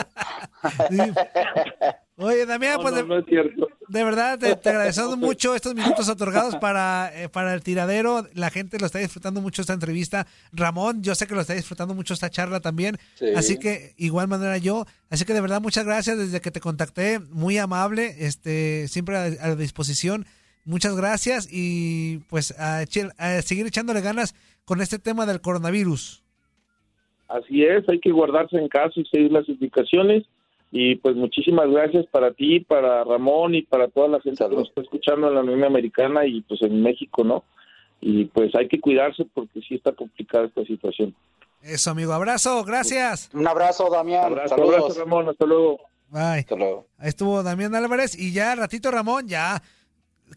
Oye, 2.20 2.46
Damián, 2.46 2.76
No, 2.76 2.82
pues 2.82 2.94
no, 2.94 3.02
de, 3.02 3.08
no 3.08 3.18
es 3.18 3.26
cierto. 3.26 3.68
de 3.88 4.04
verdad 4.04 4.38
te, 4.38 4.56
te 4.56 4.68
agradecemos 4.70 5.16
mucho 5.16 5.54
estos 5.54 5.74
minutos 5.74 6.08
otorgados 6.10 6.56
para, 6.56 7.10
eh, 7.14 7.28
para 7.28 7.54
el 7.54 7.62
tiradero. 7.62 8.26
La 8.34 8.50
gente 8.50 8.78
lo 8.78 8.86
está 8.86 8.98
disfrutando 8.98 9.40
mucho 9.40 9.62
esta 9.62 9.72
entrevista. 9.72 10.26
Ramón, 10.52 11.02
yo 11.02 11.14
sé 11.14 11.26
que 11.28 11.34
lo 11.34 11.40
está 11.40 11.54
disfrutando 11.54 11.94
mucho 11.94 12.14
esta 12.14 12.28
charla 12.28 12.60
también. 12.60 12.96
Sí. 13.14 13.26
Así 13.36 13.58
que, 13.58 13.94
igual 13.96 14.26
manera 14.26 14.58
yo. 14.58 14.84
Así 15.10 15.24
que 15.24 15.32
de 15.32 15.40
verdad, 15.40 15.60
muchas 15.62 15.84
gracias 15.86 16.18
desde 16.18 16.40
que 16.40 16.50
te 16.50 16.60
contacté. 16.60 17.20
Muy 17.20 17.56
amable, 17.56 18.16
este, 18.18 18.88
siempre 18.88 19.16
a, 19.16 19.22
a 19.22 19.54
disposición. 19.54 20.26
Muchas 20.64 20.96
gracias 20.96 21.48
y 21.50 22.18
pues 22.28 22.50
a, 22.58 22.80
a 22.80 23.42
seguir 23.42 23.66
echándole 23.66 24.00
ganas 24.00 24.34
con 24.64 24.82
este 24.82 24.98
tema 24.98 25.24
del 25.24 25.40
coronavirus. 25.40 26.22
Así 27.28 27.62
es, 27.62 27.88
hay 27.88 28.00
que 28.00 28.10
guardarse 28.10 28.56
en 28.56 28.68
casa 28.68 28.94
y 28.96 29.04
seguir 29.04 29.30
las 29.32 29.48
indicaciones. 29.48 30.24
Y 30.70 30.96
pues 30.96 31.16
muchísimas 31.16 31.70
gracias 31.70 32.06
para 32.06 32.32
ti, 32.32 32.60
para 32.60 33.02
Ramón 33.04 33.54
y 33.54 33.62
para 33.62 33.88
toda 33.88 34.08
la 34.08 34.20
gente 34.20 34.36
Salud. 34.36 34.50
que 34.50 34.56
nos 34.60 34.68
está 34.68 34.80
escuchando 34.82 35.28
en 35.28 35.34
la 35.34 35.40
Unión 35.40 35.64
Americana 35.64 36.26
y 36.26 36.42
pues 36.42 36.60
en 36.62 36.82
México, 36.82 37.24
¿no? 37.24 37.44
Y 38.00 38.26
pues 38.26 38.54
hay 38.54 38.68
que 38.68 38.80
cuidarse 38.80 39.24
porque 39.32 39.60
sí 39.66 39.74
está 39.76 39.92
complicada 39.92 40.44
esta 40.46 40.64
situación. 40.64 41.14
Eso, 41.62 41.90
amigo. 41.90 42.12
Abrazo, 42.12 42.62
gracias. 42.64 43.30
Un 43.32 43.48
abrazo, 43.48 43.88
Damián. 43.90 44.24
Abrazo, 44.24 44.56
Saludos. 44.56 44.74
abrazo, 44.76 45.00
Ramón, 45.00 45.28
hasta 45.30 45.46
luego. 45.46 45.78
Bye. 46.10 46.40
Hasta 46.40 46.56
luego. 46.56 46.86
Ahí 46.98 47.08
estuvo 47.08 47.42
Damián 47.42 47.74
Álvarez 47.74 48.18
y 48.18 48.32
ya 48.32 48.54
ratito 48.54 48.90
Ramón, 48.90 49.26
ya 49.28 49.60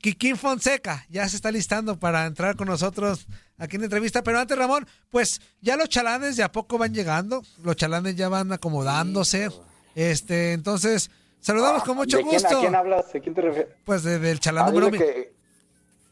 Kikín 0.02 0.36
Fonseca 0.38 1.06
ya 1.10 1.28
se 1.28 1.36
está 1.36 1.52
listando 1.52 2.00
para 2.00 2.26
entrar 2.26 2.56
con 2.56 2.67
nosotros 2.67 3.28
aquí 3.58 3.76
en 3.76 3.82
la 3.82 3.86
entrevista. 3.86 4.24
Pero 4.24 4.39
antes, 4.39 4.58
Ramón, 4.58 4.88
pues 5.10 5.41
ya 5.62 5.76
los 5.78 5.89
chalanes 5.89 6.38
de 6.38 6.44
a 6.44 6.52
poco 6.52 6.78
van 6.78 6.94
llegando, 6.94 7.41
los 7.63 7.76
chalanes 7.76 8.15
ya 8.15 8.30
van 8.30 8.52
acomodándose. 8.52 9.50
Este, 9.95 10.54
entonces, 10.54 11.10
saludamos 11.39 11.84
con 11.84 11.97
mucho 11.97 12.17
¿De 12.17 12.23
quién, 12.23 12.34
gusto. 12.41 12.58
¿A 12.58 12.60
quién 12.62 12.75
hablas? 12.75 13.12
¿De 13.13 13.21
quién 13.21 13.36
te 13.36 13.41
refieres? 13.41 13.73
Pues 13.86 14.04
de- 14.04 14.19
del 14.19 14.39
chalán 14.39 14.65
Ah, 14.67 14.71
número 14.71 14.91
que- 14.91 15.34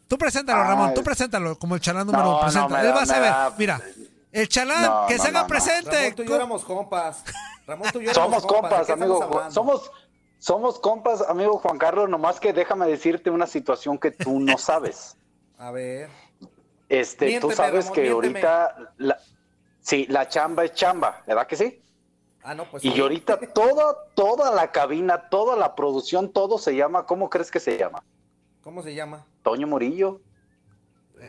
Tú 0.07 0.17
preséntalo, 0.17 0.61
Ah, 0.61 0.67
Ramón, 0.67 0.93
tú 0.95 1.01
es- 1.01 1.05
preséntalo 1.05 1.57
como 1.59 1.75
el 1.75 1.81
chalán 1.81 2.07
número 2.07 2.23
uno. 2.39 2.51
No, 2.51 2.69
no, 2.69 2.77
Él 2.79 2.95
va 2.95 3.01
a 3.03 3.05
saber. 3.05 3.29
da- 3.29 3.53
Mira, 3.57 3.79
el 4.31 4.47
chalán 4.49 4.81
No, 4.83 5.05
que 5.07 5.15
no, 5.17 5.21
se 5.23 5.29
haga 5.29 5.39
no, 5.39 5.43
no. 5.43 5.47
presente. 5.47 5.91
Ramón, 5.97 6.15
tú 6.15 6.23
y 6.23 6.27
yo 6.27 6.35
éramos 6.35 6.63
compas. 6.65 7.23
Ramón, 7.67 7.87
tú 7.93 8.01
y 8.01 8.05
yo 8.05 8.11
éramos 8.11 8.41
Somos 8.41 8.45
compas, 8.45 8.79
¿de 8.79 8.85
qué 8.87 8.91
amigo. 8.93 9.49
Somos, 9.51 9.91
somos 10.39 10.79
compas, 10.79 11.21
amigo 11.29 11.59
Juan 11.59 11.77
Carlos. 11.77 12.09
Nomás 12.09 12.39
que 12.39 12.51
déjame 12.53 12.87
decirte 12.87 13.29
una 13.29 13.45
situación 13.45 13.97
que 13.99 14.09
tú 14.11 14.39
no 14.39 14.57
sabes. 14.57 15.15
A 15.59 15.69
ver. 15.71 16.09
Este, 16.89 17.27
Miénteme, 17.27 17.51
tú 17.51 17.55
sabes 17.55 17.85
Ramón, 17.85 17.93
que 17.93 18.01
miénteme. 18.01 18.39
ahorita, 18.39 18.93
la, 18.97 19.17
sí, 19.79 20.07
la 20.09 20.27
chamba 20.27 20.65
es 20.65 20.73
chamba, 20.73 21.21
¿verdad 21.27 21.45
que 21.45 21.55
sí? 21.55 21.81
Ah, 22.41 22.53
no, 22.55 22.65
pues 22.65 22.83
Y 22.85 22.91
sí. 22.91 22.99
ahorita 22.99 23.39
toda, 23.53 23.95
toda 24.15 24.53
la 24.53 24.71
cabina, 24.71 25.29
toda 25.29 25.55
la 25.55 25.75
producción, 25.75 26.31
todo 26.31 26.57
se 26.57 26.75
llama, 26.75 27.05
¿cómo 27.05 27.29
crees 27.29 27.51
que 27.51 27.59
se 27.59 27.77
llama? 27.77 28.03
¿Cómo 28.61 28.81
se 28.83 28.93
llama? 28.93 29.25
Toño 29.43 29.67
Murillo. 29.67 30.21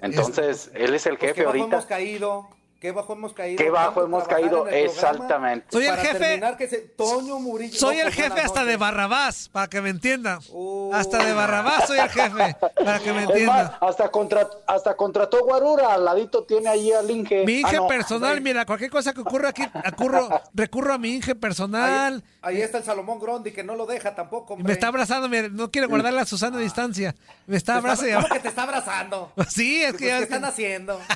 Entonces, 0.02 0.70
él 0.74 0.94
es 0.94 1.06
el 1.06 1.16
Pues, 1.18 1.30
jefe 1.30 1.34
¿qué 1.40 1.46
bajo 1.46 1.58
ahorita. 1.58 1.76
hemos 1.76 1.86
caído? 1.86 2.48
¿Qué 2.80 2.92
bajo 2.92 3.12
hemos 3.12 3.34
caído? 3.34 3.58
¿Qué 3.62 3.68
bajo 3.68 4.02
hemos 4.02 4.26
caído? 4.26 4.66
Exactamente. 4.66 5.66
Soy 5.70 5.84
el 5.84 5.96
jefe. 5.98 6.18
terminar 6.18 6.56
que 6.56 6.66
se- 6.66 6.78
Toño 6.78 7.38
Murillo. 7.38 7.78
Soy 7.78 7.98
No, 7.98 8.04
el 8.04 8.12
jefe 8.12 8.40
hasta 8.40 8.64
de. 8.64 8.78
Barrabás, 8.78 9.50
para 9.50 9.68
que 9.68 9.82
me 9.82 9.90
entiendan. 9.90 10.38
Uh. 10.48 10.90
Hasta 10.94 11.22
de 11.22 11.34
Barrabás 11.34 11.86
soy 11.86 11.98
el 11.98 12.08
jefe, 12.08 12.56
para 12.82 12.98
que 12.98 13.12
me 13.12 13.24
entiendan. 13.24 13.72
hasta, 13.80 14.10
contra, 14.10 14.48
hasta 14.66 14.96
contrató 14.96 15.44
Guarura, 15.44 15.92
al 15.92 16.06
ladito 16.06 16.44
tiene 16.44 16.70
ahí 16.70 16.90
al 16.90 17.10
Inge. 17.10 17.44
Mi 17.44 17.60
Inge 17.60 17.76
Ah, 17.76 17.80
no. 17.80 17.86
personal, 17.88 18.40
mira, 18.40 18.64
cualquier 18.64 18.90
cosa 18.90 19.12
que 19.12 19.20
ocurra 19.20 19.50
aquí, 19.50 19.62
acurro, 19.84 20.40
recurro 20.54 20.94
a 20.94 20.98
mi 20.98 21.16
Inge 21.16 21.34
personal. 21.34 22.24
Ahí, 22.40 22.56
ahí 22.56 22.62
está 22.62 22.78
el 22.78 22.84
Salomón 22.84 23.18
Grondi 23.20 23.52
que 23.52 23.62
no 23.62 23.74
lo 23.74 23.84
deja 23.84 24.14
tampoco. 24.14 24.56
Me 24.56 24.72
está 24.72 24.88
abrazando, 24.88 25.28
mira, 25.28 25.48
no 25.50 25.70
quiere 25.70 25.86
guardar 25.86 26.14
la 26.14 26.24
Susana 26.24 26.56
a 26.56 26.60
distancia. 26.60 27.14
Me 27.46 27.58
está 27.58 27.76
abrazando. 27.76 28.16
¿Cómo 28.22 28.28
que 28.28 28.40
te 28.40 28.48
está 28.48 28.62
abrazando? 28.62 29.32
Sí, 29.50 29.82
es 29.82 29.90
Pues, 29.90 30.00
que 30.00 30.06
ya 30.08 30.16
¿Qué 30.16 30.22
están 30.24 30.44
haciendo? 30.46 30.98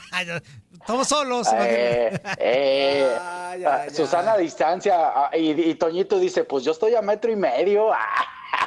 Estamos 0.74 1.08
solos. 1.08 1.48
Eh, 1.62 2.20
eh, 2.38 3.16
ah. 3.20 3.86
Susana 3.94 4.32
a 4.32 4.38
distancia 4.38 4.94
ah, 4.96 5.30
y, 5.36 5.50
y 5.50 5.74
Toñito 5.76 6.18
dice, 6.18 6.44
pues 6.44 6.64
yo 6.64 6.72
estoy 6.72 6.94
a 6.94 7.02
metro 7.02 7.30
y 7.30 7.36
medio. 7.36 7.90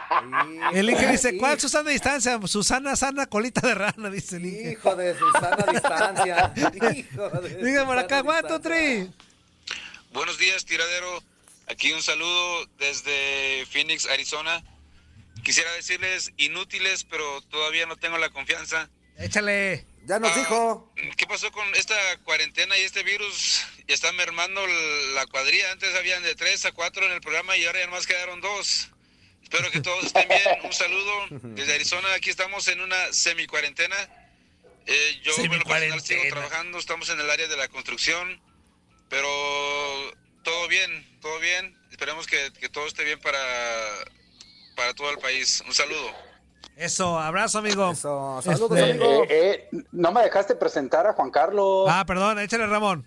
Ah, 0.09 0.71
El 0.73 0.89
Inge 0.89 1.05
dice, 1.07 1.31
Sí. 1.31 1.37
¿cuál 1.37 1.59
Susana 1.59 1.89
a 1.89 1.93
distancia? 1.93 2.39
Susana 2.45 2.95
sana 2.95 3.25
colita 3.25 3.59
de 3.65 3.75
rana, 3.75 4.09
dice 4.09 4.37
el 4.37 4.45
Inge. 4.45 4.71
Hijo 4.71 4.95
de 4.95 5.17
Susana 5.17 5.57
a 5.67 5.71
distancia. 5.71 6.53
Hijo 6.95 7.29
de 7.29 7.55
Diga 7.63 7.85
por 7.85 7.97
acá, 7.97 8.21
distancia. 8.21 8.59
three. 8.61 9.11
Buenos 10.13 10.37
días, 10.37 10.65
tiradero. 10.65 11.21
Aquí 11.69 11.91
un 11.91 12.01
saludo 12.01 12.65
desde 12.79 13.65
Phoenix, 13.69 14.07
Arizona. 14.07 14.63
Quisiera 15.43 15.71
decirles 15.73 16.31
inútiles, 16.37 17.03
pero 17.03 17.41
todavía 17.49 17.85
no 17.85 17.97
tengo 17.97 18.17
la 18.17 18.29
confianza. 18.29 18.89
Échale. 19.17 19.85
Ya 20.07 20.19
nos 20.19 20.31
Ah, 20.31 20.35
dijo. 20.39 20.93
¿Qué 21.17 21.27
pasó 21.27 21.51
con 21.51 21.67
esta 21.75 21.93
cuarentena 22.23 22.77
y 22.77 22.81
este 22.83 23.03
virus? 23.03 23.65
Ya 23.89 23.93
está 23.93 24.09
mermando 24.13 24.65
la 25.15 25.25
cuadrilla. 25.27 25.69
Antes 25.73 25.93
habían 25.95 26.23
de 26.23 26.33
tres 26.33 26.63
a 26.63 26.71
cuatro 26.71 27.05
en 27.05 27.11
el 27.11 27.19
programa 27.19 27.57
y 27.57 27.65
ahora 27.65 27.81
ya 27.81 27.87
nomás 27.87 28.07
quedaron 28.07 28.39
dos. 28.39 28.87
Espero 29.43 29.69
que 29.69 29.81
todos 29.81 30.05
estén 30.05 30.25
bien. 30.29 30.41
Un 30.63 30.71
saludo 30.71 31.27
desde 31.29 31.75
Arizona. 31.75 32.13
Aquí 32.13 32.29
estamos 32.29 32.69
en 32.69 32.79
una 32.79 33.11
semi-cuarentena. 33.11 33.97
Eh, 34.85 35.21
yo 35.23 35.33
en 35.37 35.51
lo 35.51 35.63
personal 35.65 36.01
sigo 36.01 36.23
trabajando. 36.29 36.79
Estamos 36.79 37.09
en 37.09 37.19
el 37.19 37.29
área 37.29 37.47
de 37.49 37.57
la 37.57 37.67
construcción. 37.67 38.41
Pero 39.09 39.27
todo 40.43 40.69
bien, 40.69 41.19
todo 41.19 41.37
bien. 41.39 41.77
Esperemos 41.91 42.27
que, 42.27 42.53
que 42.61 42.69
todo 42.69 42.87
esté 42.87 43.03
bien 43.03 43.19
para, 43.19 43.39
para 44.77 44.93
todo 44.93 45.09
el 45.11 45.17
país. 45.17 45.61
Un 45.67 45.73
saludo. 45.73 46.26
Eso, 46.77 47.17
abrazo, 47.17 47.57
amigo. 47.59 47.91
Eso, 47.91 48.39
saludos, 48.43 48.77
Este, 48.77 48.91
amigo. 48.91 49.23
eh, 49.29 49.67
eh, 49.71 49.81
no 49.91 50.11
me 50.11 50.21
dejaste 50.21 50.55
presentar 50.55 51.07
a 51.07 51.13
Juan 51.13 51.31
Carlos. 51.31 51.87
Ah, 51.89 52.03
perdón, 52.05 52.37
échale, 52.39 52.67
Ramón. 52.67 53.05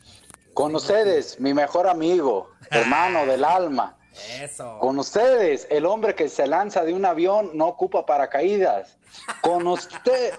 Con 0.55 0.75
ustedes, 0.75 1.39
mi 1.39 1.55
mejor 1.55 1.87
amigo, 1.87 2.51
hermano 2.71 3.27
del 3.27 3.45
alma. 3.45 3.97
Eso. 4.41 4.77
Con 4.81 4.99
ustedes, 4.99 5.69
el 5.71 5.87
hombre 5.87 6.15
que 6.17 6.29
se 6.29 6.47
lanza 6.47 6.85
de 6.85 6.93
un 6.93 7.05
avión 7.05 7.51
no 7.55 7.67
ocupa 7.69 8.05
paracaídas. 8.05 8.97
Con 9.41 9.67
usted. 9.69 10.35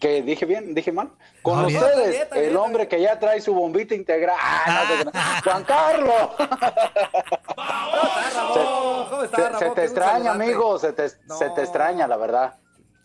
¿Que 0.00 0.22
dije 0.22 0.44
bien? 0.44 0.74
¿Dije 0.74 0.90
mal? 0.92 1.10
Con 1.48 1.66
bien. 1.66 1.82
ustedes, 1.82 2.10
bien, 2.10 2.28
bien, 2.32 2.44
el 2.46 2.56
hombre 2.56 2.88
que 2.88 3.00
ya 3.00 3.18
trae 3.18 3.40
su 3.40 3.54
bombita 3.54 3.94
integral. 3.94 4.36
Ah, 4.40 4.84
no. 5.04 5.10
Juan 5.44 5.64
Carlos. 5.64 6.30
¿Cómo 6.36 8.02
está, 8.02 8.30
Ramón? 8.34 9.06
¿Cómo 9.08 9.22
está, 9.22 9.36
Se, 9.36 9.42
Ramón? 9.44 9.58
se 9.58 9.64
Qué 9.68 9.70
te 9.74 9.84
extraña, 9.84 10.30
amigo. 10.32 10.78
Se 10.78 10.92
te, 10.92 11.08
No. 11.26 11.36
se 11.36 11.50
te 11.50 11.60
extraña, 11.62 12.06
la 12.06 12.16
verdad. 12.16 12.54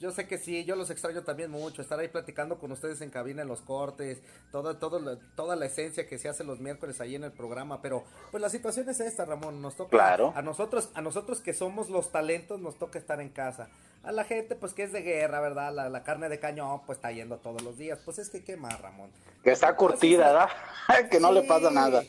Yo 0.04 0.12
sé 0.12 0.28
que 0.28 0.38
sí, 0.38 0.66
yo 0.66 0.76
los 0.76 0.90
extraño 0.90 1.22
también 1.24 1.50
mucho, 1.50 1.82
estar 1.82 1.98
ahí 1.98 2.10
platicando 2.10 2.60
con 2.60 2.70
ustedes 2.74 3.00
en 3.00 3.10
cabina 3.10 3.42
en 3.44 3.48
los 3.48 3.62
cortes, 3.62 4.22
todo, 4.52 5.00
la- 5.00 5.18
toda 5.38 5.56
la 5.56 5.66
esencia 5.66 6.06
que 6.10 6.18
se 6.20 6.28
hace 6.28 6.44
los 6.44 6.60
miércoles 6.60 7.00
ahí 7.00 7.16
en 7.16 7.24
el 7.24 7.32
programa, 7.32 7.82
pero 7.82 8.04
pues 8.30 8.42
la 8.42 8.50
situación 8.50 8.90
es 8.90 9.00
esta, 9.00 9.24
Ramón, 9.24 9.62
nos 9.62 9.78
toca 9.78 9.92
Claro. 9.92 10.34
a 10.36 10.42
nosotros, 10.42 10.90
a 10.94 11.00
nosotros 11.02 11.40
que 11.40 11.54
somos 11.54 11.90
los 11.90 12.12
talentos, 12.12 12.60
nos 12.60 12.78
toca 12.78 13.00
estar 13.00 13.22
en 13.22 13.30
casa. 13.30 13.70
A 14.04 14.12
la 14.12 14.26
gente, 14.26 14.56
pues 14.58 14.74
que 14.74 14.84
es 14.84 14.92
de 14.92 15.04
guerra, 15.04 15.40
¿verdad? 15.40 15.74
La, 15.74 15.88
la 15.88 16.04
carne 16.04 16.28
de 16.28 16.38
cañón, 16.38 16.82
pues 16.86 16.98
está 16.98 17.10
yendo 17.14 17.38
todos 17.38 17.62
los 17.62 17.78
días. 17.78 17.98
Pues 18.04 18.20
es 18.20 18.30
que 18.30 18.44
qué 18.44 18.58
más, 18.58 18.82
Ramón. 18.82 19.10
Que 19.42 19.52
está 19.54 19.74
curtida, 19.78 20.28
¿verdad? 20.34 20.50
que 21.10 21.22
no 21.22 21.32
le 21.32 21.44
pasa 21.44 21.72
nada. 21.72 22.04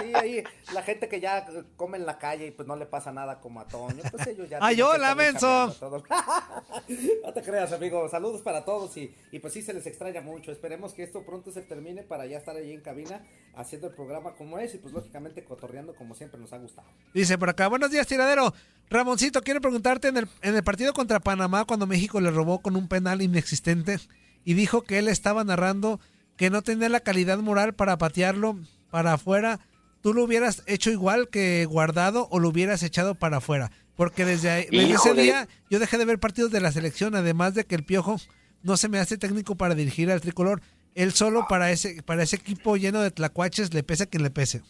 Sí, 0.00 0.14
ahí 0.14 0.44
la 0.72 0.82
gente 0.82 1.08
que 1.08 1.20
ya 1.20 1.46
come 1.76 1.98
en 1.98 2.06
la 2.06 2.18
calle 2.18 2.46
y 2.46 2.50
pues 2.50 2.66
no 2.66 2.76
le 2.76 2.86
pasa 2.86 3.12
nada 3.12 3.40
como 3.40 3.60
a 3.60 3.66
Toño, 3.66 4.02
pues 4.10 4.26
ellos 4.26 4.48
ya. 4.48 4.58
Ay, 4.62 4.80
hola, 4.80 5.14
menso. 5.14 5.74
no 7.24 7.32
te 7.32 7.42
creas, 7.42 7.72
amigo. 7.72 8.08
Saludos 8.08 8.42
para 8.42 8.64
todos 8.64 8.96
y, 8.96 9.14
y 9.32 9.38
pues 9.38 9.52
sí 9.52 9.62
se 9.62 9.72
les 9.72 9.86
extraña 9.86 10.20
mucho. 10.20 10.52
Esperemos 10.52 10.92
que 10.92 11.02
esto 11.02 11.24
pronto 11.24 11.52
se 11.52 11.62
termine 11.62 12.02
para 12.02 12.26
ya 12.26 12.38
estar 12.38 12.56
ahí 12.56 12.72
en 12.72 12.80
cabina 12.80 13.24
haciendo 13.54 13.88
el 13.88 13.94
programa 13.94 14.34
como 14.34 14.58
es 14.58 14.74
y 14.74 14.78
pues 14.78 14.94
lógicamente 14.94 15.44
cotorreando 15.44 15.94
como 15.94 16.14
siempre 16.14 16.40
nos 16.40 16.52
ha 16.52 16.58
gustado. 16.58 16.88
Dice 17.14 17.38
por 17.38 17.50
acá, 17.50 17.68
buenos 17.68 17.90
días, 17.90 18.06
tiradero. 18.06 18.54
Ramoncito, 18.88 19.42
quiero 19.42 19.60
preguntarte, 19.60 20.08
en 20.08 20.16
el, 20.16 20.28
en 20.42 20.56
el 20.56 20.64
partido 20.64 20.92
contra 20.92 21.20
Panamá, 21.20 21.64
cuando 21.64 21.86
México 21.86 22.20
le 22.20 22.30
robó 22.30 22.60
con 22.60 22.74
un 22.74 22.88
penal 22.88 23.22
inexistente 23.22 23.98
y 24.44 24.54
dijo 24.54 24.82
que 24.82 24.98
él 24.98 25.08
estaba 25.08 25.44
narrando 25.44 26.00
que 26.36 26.50
no 26.50 26.62
tenía 26.62 26.88
la 26.88 27.00
calidad 27.00 27.38
moral 27.38 27.74
para 27.74 27.98
patearlo 27.98 28.58
para 28.90 29.14
afuera, 29.14 29.60
¿tú 30.02 30.12
lo 30.14 30.24
hubieras 30.24 30.62
hecho 30.66 30.90
igual 30.90 31.28
que 31.28 31.64
guardado 31.66 32.28
o 32.30 32.38
lo 32.38 32.48
hubieras 32.48 32.82
echado 32.82 33.14
para 33.14 33.38
afuera? 33.38 33.70
Porque 33.96 34.24
desde, 34.24 34.50
ahí- 34.50 34.66
desde 34.70 34.94
ese 34.94 35.14
día 35.22 35.48
yo 35.70 35.78
dejé 35.78 35.98
de 35.98 36.04
ver 36.04 36.18
partidos 36.18 36.50
de 36.50 36.60
la 36.60 36.72
selección, 36.72 37.14
además 37.14 37.54
de 37.54 37.64
que 37.64 37.74
el 37.74 37.84
Piojo 37.84 38.16
no 38.62 38.76
se 38.76 38.88
me 38.88 38.98
hace 38.98 39.16
técnico 39.18 39.54
para 39.56 39.74
dirigir 39.74 40.10
al 40.10 40.20
tricolor. 40.20 40.60
Él 40.94 41.12
solo 41.12 41.46
para 41.48 41.70
ese, 41.70 42.02
para 42.02 42.22
ese 42.22 42.36
equipo 42.36 42.76
lleno 42.76 43.00
de 43.00 43.10
tlacuaches 43.10 43.72
le 43.74 43.82
pese 43.82 44.02
a 44.04 44.06
quien 44.06 44.22
le 44.22 44.30
pese. 44.30 44.62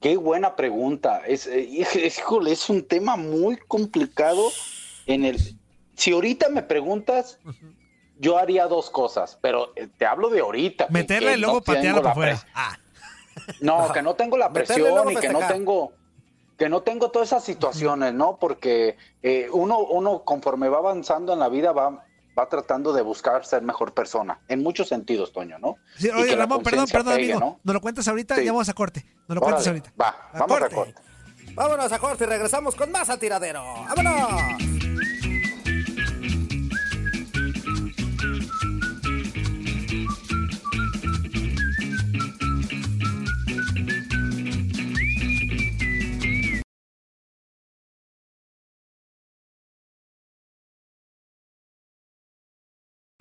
Qué 0.00 0.16
buena 0.16 0.56
pregunta. 0.56 1.20
Es, 1.26 1.46
eh, 1.46 1.68
hij- 1.70 2.06
híjole, 2.18 2.52
es 2.52 2.68
un 2.70 2.82
tema 2.82 3.16
muy 3.16 3.56
complicado. 3.68 4.50
En 5.06 5.24
el, 5.24 5.38
si 5.96 6.12
ahorita 6.12 6.48
me 6.48 6.62
preguntas, 6.62 7.38
yo 8.20 8.38
haría 8.38 8.66
dos 8.66 8.90
cosas, 8.90 9.38
pero 9.40 9.72
eh, 9.74 9.88
te 9.96 10.04
hablo 10.04 10.28
de 10.28 10.40
ahorita. 10.40 10.88
luego 10.90 11.54
no 11.54 11.60
tengo 11.60 11.60
patearla 11.62 12.02
para 12.02 12.12
afuera. 12.12 12.46
Ah, 12.54 12.78
No, 13.60 13.90
que 13.92 14.02
no 14.02 14.14
tengo 14.14 14.36
la 14.36 14.50
Meterle 14.50 14.84
presión 14.84 15.10
y 15.10 15.16
que 15.16 15.28
no 15.30 15.40
tengo 15.40 15.92
que 16.58 16.68
no 16.68 16.82
tengo 16.82 17.10
todas 17.10 17.28
esas 17.28 17.42
situaciones, 17.42 18.12
¿no? 18.12 18.36
Porque 18.36 18.98
eh, 19.22 19.48
uno, 19.50 19.78
uno 19.78 20.24
conforme 20.24 20.68
va 20.68 20.76
avanzando 20.76 21.32
en 21.32 21.38
la 21.38 21.48
vida 21.48 21.72
va, 21.72 22.04
va 22.38 22.48
tratando 22.50 22.92
de 22.92 23.00
buscar 23.00 23.46
ser 23.46 23.62
mejor 23.62 23.94
persona, 23.94 24.40
en 24.46 24.62
muchos 24.62 24.88
sentidos, 24.88 25.32
Toño, 25.32 25.58
¿no? 25.58 25.76
Sí, 25.96 26.10
oye, 26.10 26.36
Ramón, 26.36 26.62
perdón, 26.62 26.86
perdón, 26.92 27.14
pegue, 27.14 27.32
amigo. 27.32 27.40
¿no? 27.40 27.60
¿Nos 27.64 27.74
lo 27.74 27.80
cuentas 27.80 28.06
ahorita? 28.08 28.36
Sí. 28.36 28.44
Ya 28.44 28.52
vamos 28.52 28.68
a 28.68 28.74
corte. 28.74 29.06
Nos 29.26 29.36
lo 29.36 29.40
cuentas 29.40 29.66
ahorita. 29.66 29.90
Va, 29.98 30.08
A 30.34 30.38
vamos 30.40 30.60
a 30.60 30.68
corte. 30.68 30.94
Vámonos 31.54 31.92
a 31.92 31.98
corte 31.98 32.24
y 32.24 32.26
regresamos 32.26 32.74
con 32.74 32.92
más 32.92 33.08
al 33.08 33.18
tiradero. 33.18 33.64
¡Vámonos! 33.88 34.69